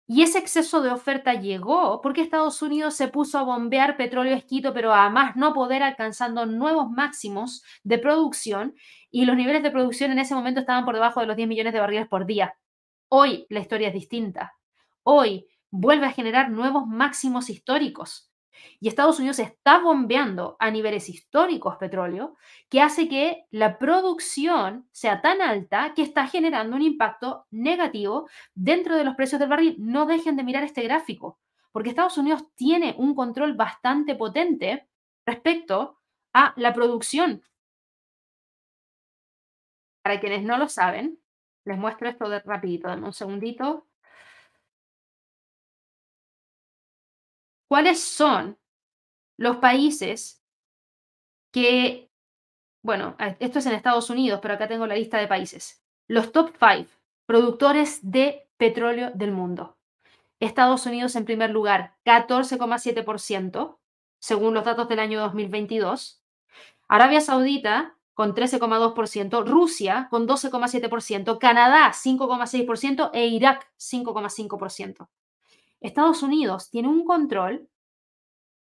[0.06, 4.74] Y ese exceso de oferta llegó porque Estados Unidos se puso a bombear petróleo esquito,
[4.74, 8.74] pero a más no poder alcanzando nuevos máximos de producción
[9.10, 11.72] y los niveles de producción en ese momento estaban por debajo de los 10 millones
[11.72, 12.54] de barriles por día.
[13.08, 14.54] Hoy la historia es distinta.
[15.02, 18.30] Hoy vuelve a generar nuevos máximos históricos.
[18.80, 22.36] Y Estados Unidos está bombeando a niveles históricos petróleo,
[22.68, 28.96] que hace que la producción sea tan alta que está generando un impacto negativo dentro
[28.96, 29.76] de los precios del barril.
[29.78, 31.40] No dejen de mirar este gráfico,
[31.72, 34.88] porque Estados Unidos tiene un control bastante potente
[35.26, 36.00] respecto
[36.32, 37.42] a la producción.
[40.02, 41.18] Para quienes no lo saben,
[41.64, 43.86] les muestro esto de rapidito, dame un segundito.
[47.68, 48.58] ¿Cuáles son
[49.36, 50.42] los países
[51.50, 52.10] que,
[52.82, 55.82] bueno, esto es en Estados Unidos, pero acá tengo la lista de países.
[56.06, 56.88] Los top five
[57.26, 59.76] productores de petróleo del mundo.
[60.40, 63.78] Estados Unidos en primer lugar, 14,7%,
[64.18, 66.22] según los datos del año 2022.
[66.88, 75.08] Arabia Saudita con 13,2%, Rusia con 12,7%, Canadá 5,6% e Irak 5,5%.
[75.80, 77.68] Estados Unidos tiene un control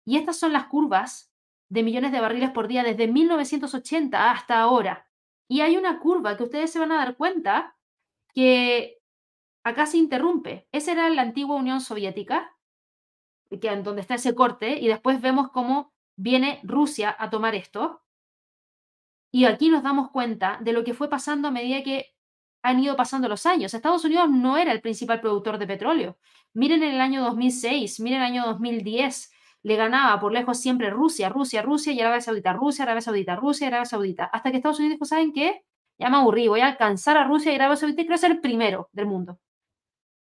[0.05, 1.31] y estas son las curvas
[1.69, 5.07] de millones de barriles por día desde 1980 hasta ahora.
[5.47, 7.75] Y hay una curva que ustedes se van a dar cuenta
[8.33, 9.01] que
[9.63, 10.67] acá se interrumpe.
[10.71, 12.55] Esa era la antigua Unión Soviética,
[13.49, 18.02] que, donde está ese corte, y después vemos cómo viene Rusia a tomar esto.
[19.35, 22.13] Y aquí nos damos cuenta de lo que fue pasando a medida que
[22.61, 23.73] han ido pasando los años.
[23.73, 26.19] Estados Unidos no era el principal productor de petróleo.
[26.53, 29.31] Miren en el año 2006, miren el año 2010,
[29.63, 33.67] le ganaba por lejos siempre Rusia, Rusia, Rusia y Arabia Saudita, Rusia, Arabia Saudita, Rusia,
[33.67, 34.25] Arabia Saudita.
[34.25, 35.65] Hasta que Estados Unidos dijo, ¿saben qué?
[35.97, 38.39] Ya me aburrí, voy a alcanzar a Rusia y Arabia Saudita y quiero ser el
[38.39, 39.39] primero del mundo.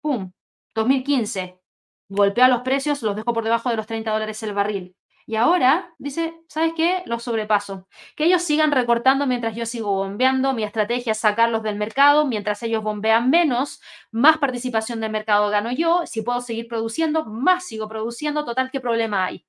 [0.02, 0.32] ¡Pum!
[0.74, 1.60] 2015.
[2.08, 4.96] Golpea los precios, los dejo por debajo de los 30 dólares el barril.
[5.32, 7.04] Y ahora dice, ¿sabes qué?
[7.06, 7.88] Los sobrepaso.
[8.18, 10.52] Que ellos sigan recortando mientras yo sigo bombeando.
[10.54, 12.26] Mi estrategia es sacarlos del mercado.
[12.26, 13.80] Mientras ellos bombean menos,
[14.12, 16.06] más participación del mercado gano yo.
[16.06, 18.44] Si puedo seguir produciendo, más sigo produciendo.
[18.44, 19.46] Total, ¿qué problema hay?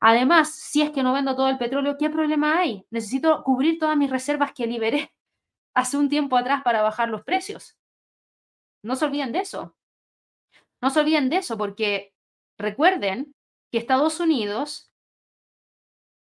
[0.00, 2.84] Además, si es que no vendo todo el petróleo, ¿qué problema hay?
[2.90, 5.12] Necesito cubrir todas mis reservas que liberé
[5.74, 7.78] hace un tiempo atrás para bajar los precios.
[8.82, 9.76] No se olviden de eso.
[10.80, 12.12] No se olviden de eso porque
[12.58, 13.32] recuerden
[13.72, 14.92] que Estados Unidos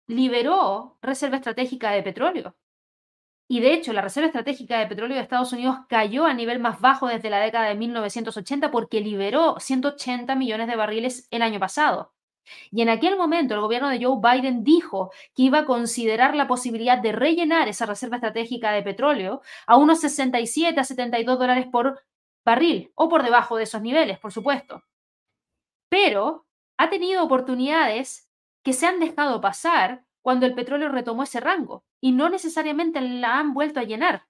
[0.06, 2.56] liberó reserva estratégica de petróleo.
[3.48, 6.80] Y de hecho, la reserva estratégica de petróleo de Estados Unidos cayó a nivel más
[6.80, 12.12] bajo desde la década de 1980 porque liberó 180 millones de barriles el año pasado.
[12.70, 16.46] Y en aquel momento el gobierno de Joe Biden dijo que iba a considerar la
[16.46, 22.02] posibilidad de rellenar esa reserva estratégica de petróleo a unos 67 a 72 dólares por
[22.44, 24.84] barril o por debajo de esos niveles, por supuesto.
[25.88, 26.46] Pero
[26.80, 28.30] ha tenido oportunidades
[28.64, 33.38] que se han dejado pasar cuando el petróleo retomó ese rango y no necesariamente la
[33.38, 34.26] han vuelto a llenar.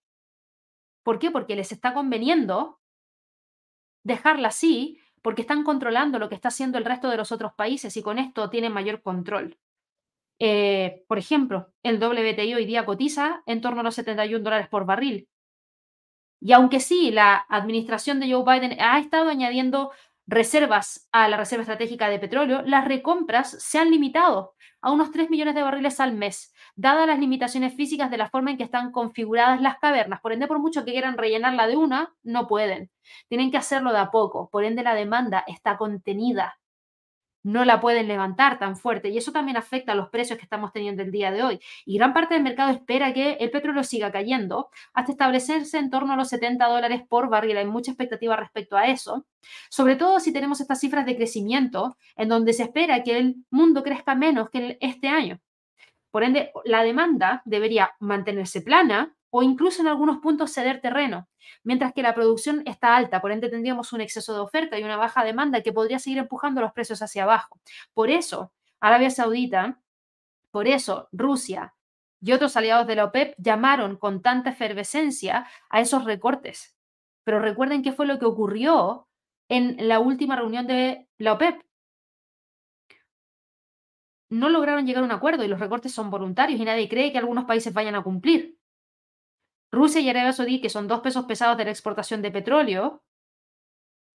[1.04, 1.30] ¿Por qué?
[1.30, 2.80] Porque les está conveniendo
[4.02, 7.96] dejarla así, porque están controlando lo que está haciendo el resto de los otros países
[7.96, 9.56] y con esto tienen mayor control.
[10.40, 14.86] Eh, por ejemplo, el WTI hoy día cotiza en torno a los 71 dólares por
[14.86, 15.28] barril.
[16.40, 19.92] Y aunque sí, la administración de Joe Biden ha estado añadiendo
[20.30, 25.28] reservas a la reserva estratégica de petróleo, las recompras se han limitado a unos 3
[25.28, 28.92] millones de barriles al mes, dadas las limitaciones físicas de la forma en que están
[28.92, 30.20] configuradas las cavernas.
[30.20, 32.90] Por ende, por mucho que quieran rellenarla de una, no pueden.
[33.28, 34.48] Tienen que hacerlo de a poco.
[34.50, 36.59] Por ende, la demanda está contenida
[37.42, 40.72] no la pueden levantar tan fuerte y eso también afecta a los precios que estamos
[40.72, 41.60] teniendo el día de hoy.
[41.84, 46.12] Y gran parte del mercado espera que el petróleo siga cayendo hasta establecerse en torno
[46.12, 47.56] a los 70 dólares por barril.
[47.56, 49.26] Hay mucha expectativa respecto a eso,
[49.68, 53.82] sobre todo si tenemos estas cifras de crecimiento en donde se espera que el mundo
[53.82, 55.40] crezca menos que este año.
[56.10, 61.28] Por ende, la demanda debería mantenerse plana o incluso en algunos puntos ceder terreno,
[61.62, 64.96] mientras que la producción está alta, por ende tendríamos un exceso de oferta y una
[64.96, 67.60] baja demanda que podría seguir empujando los precios hacia abajo.
[67.94, 69.80] Por eso, Arabia Saudita,
[70.50, 71.74] por eso Rusia
[72.20, 76.76] y otros aliados de la OPEP llamaron con tanta efervescencia a esos recortes.
[77.24, 79.08] Pero recuerden qué fue lo que ocurrió
[79.48, 81.62] en la última reunión de la OPEP.
[84.30, 87.18] No lograron llegar a un acuerdo y los recortes son voluntarios y nadie cree que
[87.18, 88.59] algunos países vayan a cumplir.
[89.72, 93.02] Rusia y Arabia Saudí, que son dos pesos pesados de la exportación de petróleo,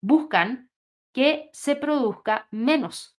[0.01, 0.69] buscan
[1.13, 3.15] que se produzca menos.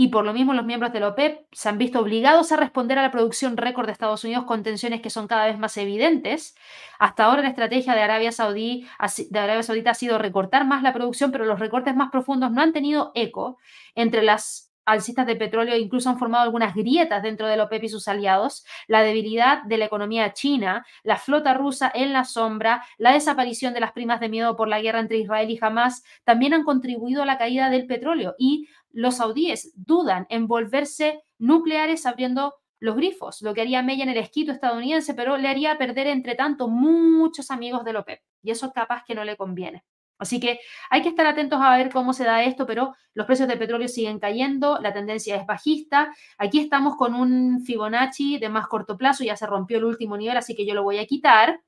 [0.00, 2.98] Y por lo mismo los miembros de la OPEP se han visto obligados a responder
[2.98, 6.54] a la producción récord de Estados Unidos con tensiones que son cada vez más evidentes.
[7.00, 8.86] Hasta ahora la estrategia de Arabia, Saudí,
[9.30, 12.62] de Arabia Saudita ha sido recortar más la producción, pero los recortes más profundos no
[12.62, 13.58] han tenido eco
[13.96, 17.88] entre las alcistas de petróleo incluso han formado algunas grietas dentro de la OPEP y
[17.88, 23.12] sus aliados, la debilidad de la economía china, la flota rusa en la sombra, la
[23.12, 26.64] desaparición de las primas de miedo por la guerra entre Israel y Hamas, también han
[26.64, 32.96] contribuido a la caída del petróleo y los saudíes dudan en volverse nucleares abriendo los
[32.96, 36.68] grifos, lo que haría Mella en el esquito estadounidense, pero le haría perder entre tanto
[36.68, 39.84] muchos amigos de la OPEP y eso capaz que no le conviene.
[40.18, 40.60] Así que
[40.90, 43.88] hay que estar atentos a ver cómo se da esto, pero los precios de petróleo
[43.88, 46.12] siguen cayendo, la tendencia es bajista.
[46.38, 50.36] Aquí estamos con un Fibonacci de más corto plazo, ya se rompió el último nivel,
[50.36, 51.62] así que yo lo voy a quitar.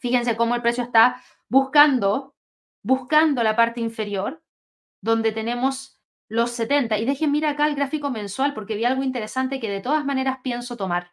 [0.00, 2.34] Fíjense cómo el precio está buscando,
[2.82, 4.42] buscando la parte inferior,
[5.00, 6.98] donde tenemos los 70.
[6.98, 10.38] Y dejen mira acá el gráfico mensual, porque vi algo interesante que de todas maneras
[10.42, 11.12] pienso tomar.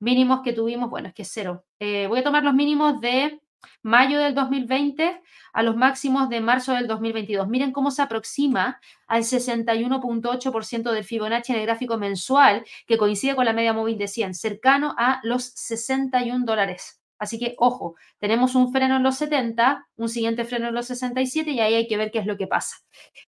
[0.00, 1.64] Mínimos que tuvimos, bueno, es que es cero.
[1.80, 3.40] Eh, voy a tomar los mínimos de
[3.82, 5.20] mayo del 2020
[5.52, 7.48] a los máximos de marzo del 2022.
[7.48, 13.44] Miren cómo se aproxima al 61.8% del Fibonacci en el gráfico mensual, que coincide con
[13.44, 16.98] la media móvil de 100, cercano a los 61 dólares.
[17.18, 21.50] Así que, ojo, tenemos un freno en los 70, un siguiente freno en los 67
[21.50, 22.76] y ahí hay que ver qué es lo que pasa.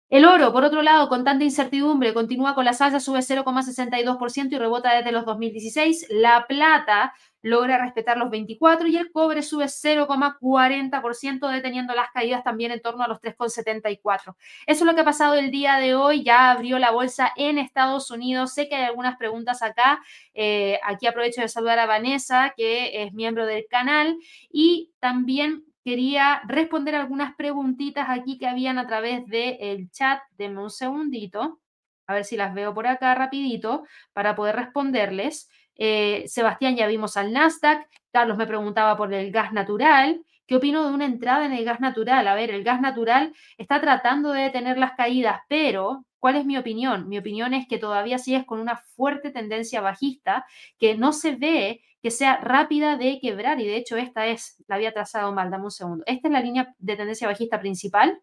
[0.09, 4.59] El oro, por otro lado, con tanta incertidumbre, continúa con la salsa, sube 0,62% y
[4.59, 6.07] rebota desde los 2016.
[6.11, 12.73] La plata logra respetar los 24 y el cobre sube 0,40%, deteniendo las caídas también
[12.73, 14.35] en torno a los 3,74.
[14.35, 14.37] Eso
[14.67, 16.23] es lo que ha pasado el día de hoy.
[16.25, 18.53] Ya abrió la bolsa en Estados Unidos.
[18.55, 20.03] Sé que hay algunas preguntas acá.
[20.35, 24.17] Eh, aquí aprovecho de saludar a Vanessa, que es miembro del canal,
[24.51, 30.21] y también quería responder algunas preguntitas aquí que habían a través del chat.
[30.37, 31.61] Denme un segundito,
[32.07, 35.49] a ver si las veo por acá rapidito para poder responderles.
[35.83, 37.89] Eh, Sebastián, ya vimos al Nasdaq.
[38.13, 40.23] Carlos me preguntaba por el gas natural.
[40.47, 42.29] ¿Qué opino de una entrada en el gas natural?
[42.29, 46.59] A ver, el gas natural está tratando de detener las caídas, pero ¿cuál es mi
[46.59, 47.09] opinión?
[47.09, 50.45] Mi opinión es que todavía es con una fuerte tendencia bajista
[50.79, 54.75] que no se ve que sea rápida de quebrar y de hecho esta es, la
[54.77, 56.05] había trazado mal, dame un segundo.
[56.07, 58.21] Esta es la línea de tendencia bajista principal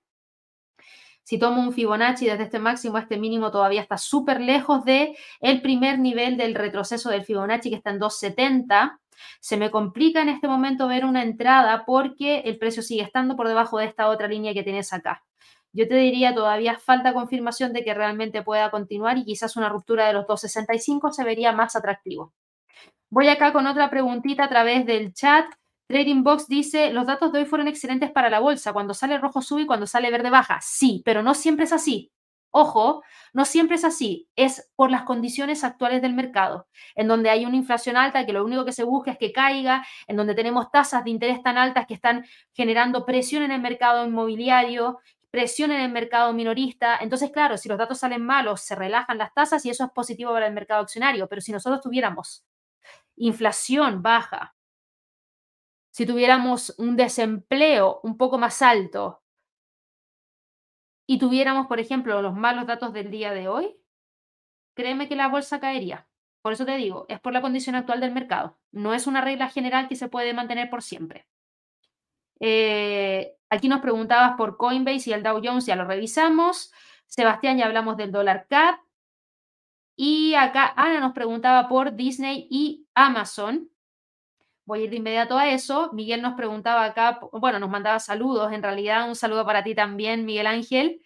[1.28, 5.18] si tomo un Fibonacci desde este máximo a este mínimo, todavía está súper lejos de
[5.42, 9.02] el primer nivel del retroceso del Fibonacci, que está en 270.
[9.42, 13.50] Se me complica en este momento ver una entrada porque el precio sigue estando por
[13.50, 15.26] debajo de esta otra línea que tienes acá.
[15.74, 20.08] Yo te diría todavía falta confirmación de que realmente pueda continuar y quizás una ruptura
[20.08, 22.32] de los 265 se vería más atractivo.
[23.10, 25.46] Voy acá con otra preguntita a través del chat.
[25.88, 28.74] Trading Box dice, los datos de hoy fueron excelentes para la bolsa.
[28.74, 30.60] Cuando sale rojo sube y cuando sale verde baja.
[30.62, 32.12] Sí, pero no siempre es así.
[32.52, 34.28] Ojo, no siempre es así.
[34.36, 38.44] Es por las condiciones actuales del mercado, en donde hay una inflación alta que lo
[38.44, 41.86] único que se busca es que caiga, en donde tenemos tasas de interés tan altas
[41.88, 45.00] que están generando presión en el mercado inmobiliario,
[45.32, 46.98] presión en el mercado minorista.
[47.00, 50.34] Entonces, claro, si los datos salen malos, se relajan las tasas y eso es positivo
[50.34, 51.28] para el mercado accionario.
[51.30, 52.44] Pero si nosotros tuviéramos
[53.16, 54.57] inflación baja,
[55.98, 59.24] si tuviéramos un desempleo un poco más alto
[61.08, 63.76] y tuviéramos, por ejemplo, los malos datos del día de hoy,
[64.76, 66.08] créeme que la bolsa caería.
[66.44, 68.60] Por eso te digo, es por la condición actual del mercado.
[68.72, 71.28] No es una regla general que se puede mantener por siempre.
[72.42, 76.72] Eh, aquí nos preguntabas por Coinbase y el Dow Jones, ya lo revisamos.
[77.08, 78.76] Sebastián, ya hablamos del dólar CAD.
[79.96, 83.72] Y acá Ana nos preguntaba por Disney y Amazon.
[84.68, 85.92] Voy a ir de inmediato a eso.
[85.94, 90.26] Miguel nos preguntaba acá, bueno, nos mandaba saludos, en realidad un saludo para ti también,
[90.26, 91.02] Miguel Ángel.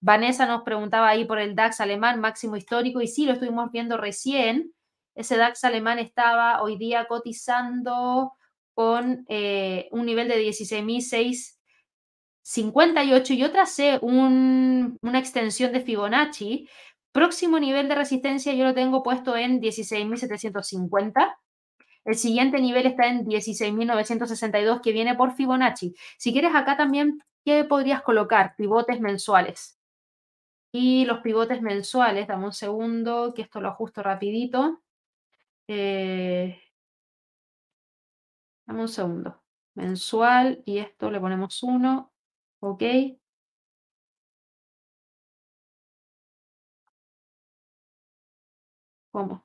[0.00, 3.96] Vanessa nos preguntaba ahí por el DAX alemán máximo histórico y sí, lo estuvimos viendo
[3.96, 4.74] recién.
[5.14, 8.34] Ese DAX alemán estaba hoy día cotizando
[8.74, 16.68] con eh, un nivel de 16.658 y otra C, una extensión de Fibonacci.
[17.12, 21.34] Próximo nivel de resistencia yo lo tengo puesto en 16.750
[22.06, 25.94] el siguiente nivel está en 16.962 que viene por Fibonacci.
[26.18, 28.54] Si quieres acá también, ¿qué podrías colocar?
[28.56, 29.78] Pivotes mensuales.
[30.72, 34.82] Y los pivotes mensuales, dame un segundo, que esto lo ajusto rapidito.
[35.68, 36.60] Eh,
[38.66, 39.42] dame un segundo.
[39.74, 42.12] Mensual y esto le ponemos uno.
[42.60, 42.82] Ok.
[49.10, 49.42] ¿Cómo?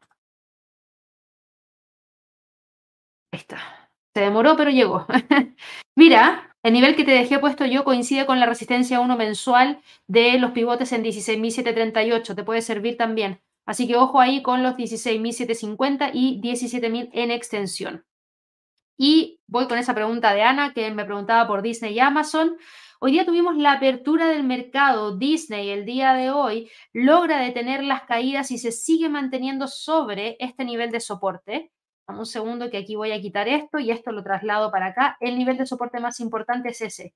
[4.13, 5.05] Se demoró, pero llegó.
[5.95, 10.37] Mira, el nivel que te dejé puesto yo coincide con la resistencia 1 mensual de
[10.37, 12.35] los pivotes en 16.738.
[12.35, 13.41] Te puede servir también.
[13.65, 18.05] Así que ojo ahí con los 16.750 y 17.000 en extensión.
[18.97, 22.57] Y voy con esa pregunta de Ana, que me preguntaba por Disney y Amazon.
[22.99, 25.17] Hoy día tuvimos la apertura del mercado.
[25.17, 30.65] Disney el día de hoy logra detener las caídas y se sigue manteniendo sobre este
[30.65, 31.71] nivel de soporte
[32.19, 35.17] un segundo que aquí voy a quitar esto y esto lo traslado para acá.
[35.19, 37.13] El nivel de soporte más importante es ese.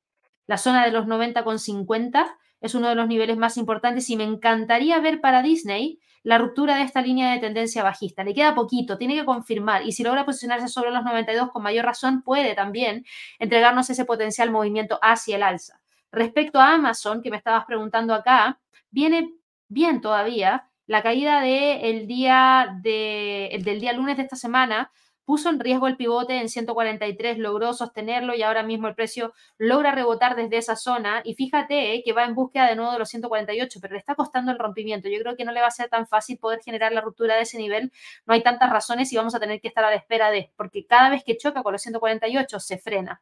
[0.48, 2.26] La zona de los 90,50
[2.62, 6.76] es uno de los niveles más importantes y me encantaría ver para Disney la ruptura
[6.76, 8.24] de esta línea de tendencia bajista.
[8.24, 11.86] Le queda poquito, tiene que confirmar y si logra posicionarse sobre los 92 con mayor
[11.86, 13.06] razón puede también
[13.38, 15.82] entregarnos ese potencial movimiento hacia el alza.
[16.12, 19.36] Respecto a Amazon, que me estabas preguntando acá, viene
[19.68, 24.92] bien todavía, la caída de día de, del día lunes de esta semana
[25.26, 29.92] puso en riesgo el pivote en 143, logró sostenerlo y ahora mismo el precio logra
[29.92, 31.22] rebotar desde esa zona.
[31.26, 34.52] Y fíjate que va en búsqueda de nuevo de los 148, pero le está costando
[34.52, 35.10] el rompimiento.
[35.10, 37.42] Yo creo que no le va a ser tan fácil poder generar la ruptura de
[37.42, 37.92] ese nivel.
[38.26, 40.86] No hay tantas razones y vamos a tener que estar a la espera de, porque
[40.86, 43.22] cada vez que choca con los 148 se frena.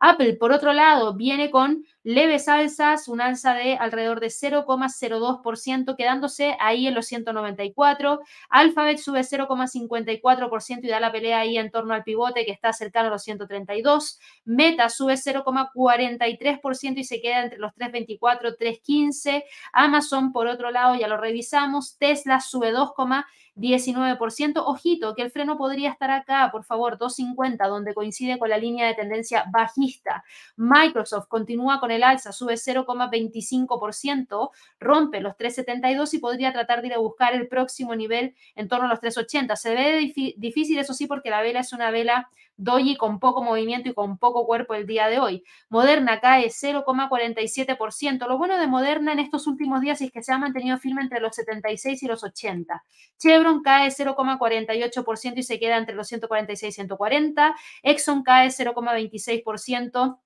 [0.00, 6.56] Apple, por otro lado, viene con leves alzas, un alza de alrededor de 0,02%, quedándose
[6.60, 8.20] ahí en los 194.
[8.48, 13.08] Alphabet sube 0,54% y da la pelea ahí en torno al pivote que está cercano
[13.08, 14.18] a los 132.
[14.44, 19.44] Meta sube 0,43% y se queda entre los 3,24, 3,15.
[19.72, 21.98] Amazon, por otro lado, ya lo revisamos.
[21.98, 23.24] Tesla sube 2,15%.
[23.58, 24.62] 19%.
[24.64, 28.86] Ojito, que el freno podría estar acá, por favor, 250, donde coincide con la línea
[28.86, 30.24] de tendencia bajista.
[30.56, 34.50] Microsoft continúa con el alza, sube 0,25%,
[34.80, 38.86] rompe los 372 y podría tratar de ir a buscar el próximo nivel en torno
[38.86, 39.56] a los 380.
[39.56, 42.28] Se ve difícil, eso sí, porque la vela es una vela
[42.58, 45.44] doji con poco movimiento y con poco cuerpo el día de hoy.
[45.70, 48.26] Moderna cae 0,47%.
[48.26, 51.20] Lo bueno de Moderna en estos últimos días es que se ha mantenido firme entre
[51.20, 52.82] los 76 y los 80.
[53.16, 57.54] Chevron cae 0,48% y se queda entre los 146 y 140.
[57.82, 60.18] Exxon cae 0,26%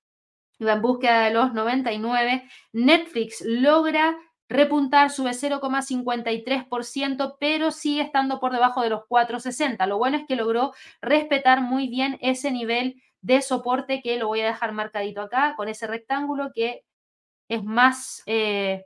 [0.59, 2.49] y va en búsqueda de los 99.
[2.73, 4.17] Netflix logra
[4.53, 9.87] repuntar, sube 0,53%, pero sigue estando por debajo de los 4,60.
[9.87, 14.41] Lo bueno es que logró respetar muy bien ese nivel de soporte que lo voy
[14.41, 16.83] a dejar marcadito acá con ese rectángulo que
[17.49, 18.85] es más eh,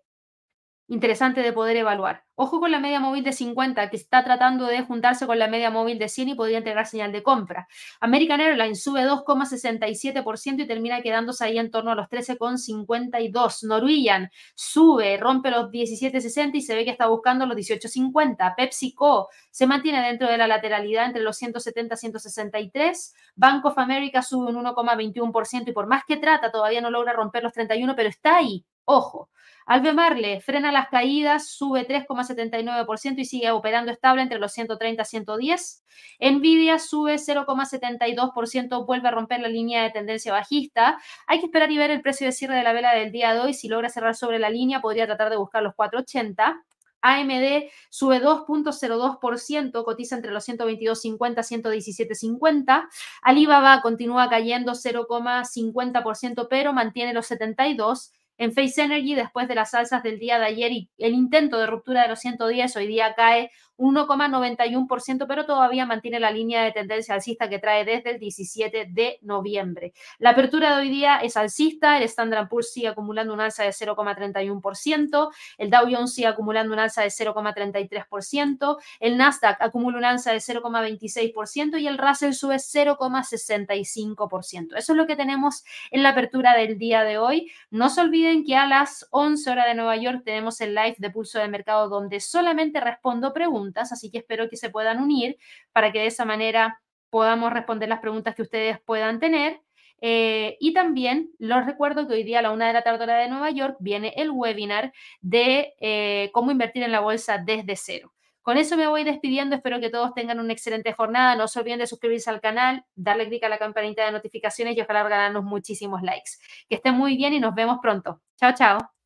[0.87, 2.23] interesante de poder evaluar.
[2.35, 5.71] Ojo con la media móvil de 50, que está tratando de juntarse con la media
[5.71, 7.67] móvil de 100 y podría entregar señal de compra.
[7.99, 13.63] American Airlines sube 2,67% y termina quedándose ahí en torno a los 13,52.
[13.63, 18.55] Norwegian sube, rompe los 17,60 y se ve que está buscando los 18,50.
[18.55, 23.13] PepsiCo se mantiene dentro de la lateralidad entre los 170 y 163.
[23.35, 27.43] Bank of America sube un 1,21% y por más que trata, todavía no logra romper
[27.43, 28.65] los 31, pero está ahí.
[28.89, 29.29] Ojo.
[29.65, 35.83] Albemarle frena las caídas, sube 3,79% y sigue operando estable entre los 130 y 110.
[36.21, 40.97] Nvidia sube 0,72%, vuelve a romper la línea de tendencia bajista.
[41.27, 43.41] Hay que esperar y ver el precio de cierre de la vela del día de
[43.41, 43.53] hoy.
[43.53, 46.63] Si logra cerrar sobre la línea, podría tratar de buscar los 480.
[47.01, 52.87] AMD sube 2.02%, cotiza entre los 122.50 y 117.50.
[53.21, 58.13] Alibaba continúa cayendo 0,50%, pero mantiene los 72.
[58.37, 61.67] En Face Energy, después de las alzas del día de ayer y el intento de
[61.67, 67.13] ruptura de los 110, hoy día cae 1,91%, pero todavía mantiene la línea de tendencia
[67.13, 69.93] alcista que trae desde el 17 de noviembre.
[70.19, 73.69] La apertura de hoy día es alcista, el Standard Poor's sigue acumulando un alza de
[73.69, 80.31] 0,31%, el Dow Jones sigue acumulando un alza de 0,33%, el Nasdaq acumula un alza
[80.31, 84.75] de 0,26% y el Russell sube 0,65%.
[84.75, 87.51] Eso es lo que tenemos en la apertura del día de hoy.
[87.69, 91.09] No se olviden que a las 11 horas de Nueva York tenemos el live de
[91.09, 95.37] pulso de mercado donde solamente respondo preguntas así que espero que se puedan unir
[95.71, 99.61] para que de esa manera podamos responder las preguntas que ustedes puedan tener.
[99.99, 103.29] Eh, y también los recuerdo que hoy día a la una de la tarde de
[103.29, 108.13] Nueva York viene el webinar de eh, cómo invertir en la bolsa desde cero.
[108.47, 109.57] Con eso me voy despidiendo.
[109.57, 111.35] Espero que todos tengan una excelente jornada.
[111.35, 114.81] No se olviden de suscribirse al canal, darle clic a la campanita de notificaciones y
[114.81, 116.31] ojalá ganarnos muchísimos likes.
[116.69, 118.21] Que estén muy bien y nos vemos pronto.
[118.37, 118.96] Chao, chao.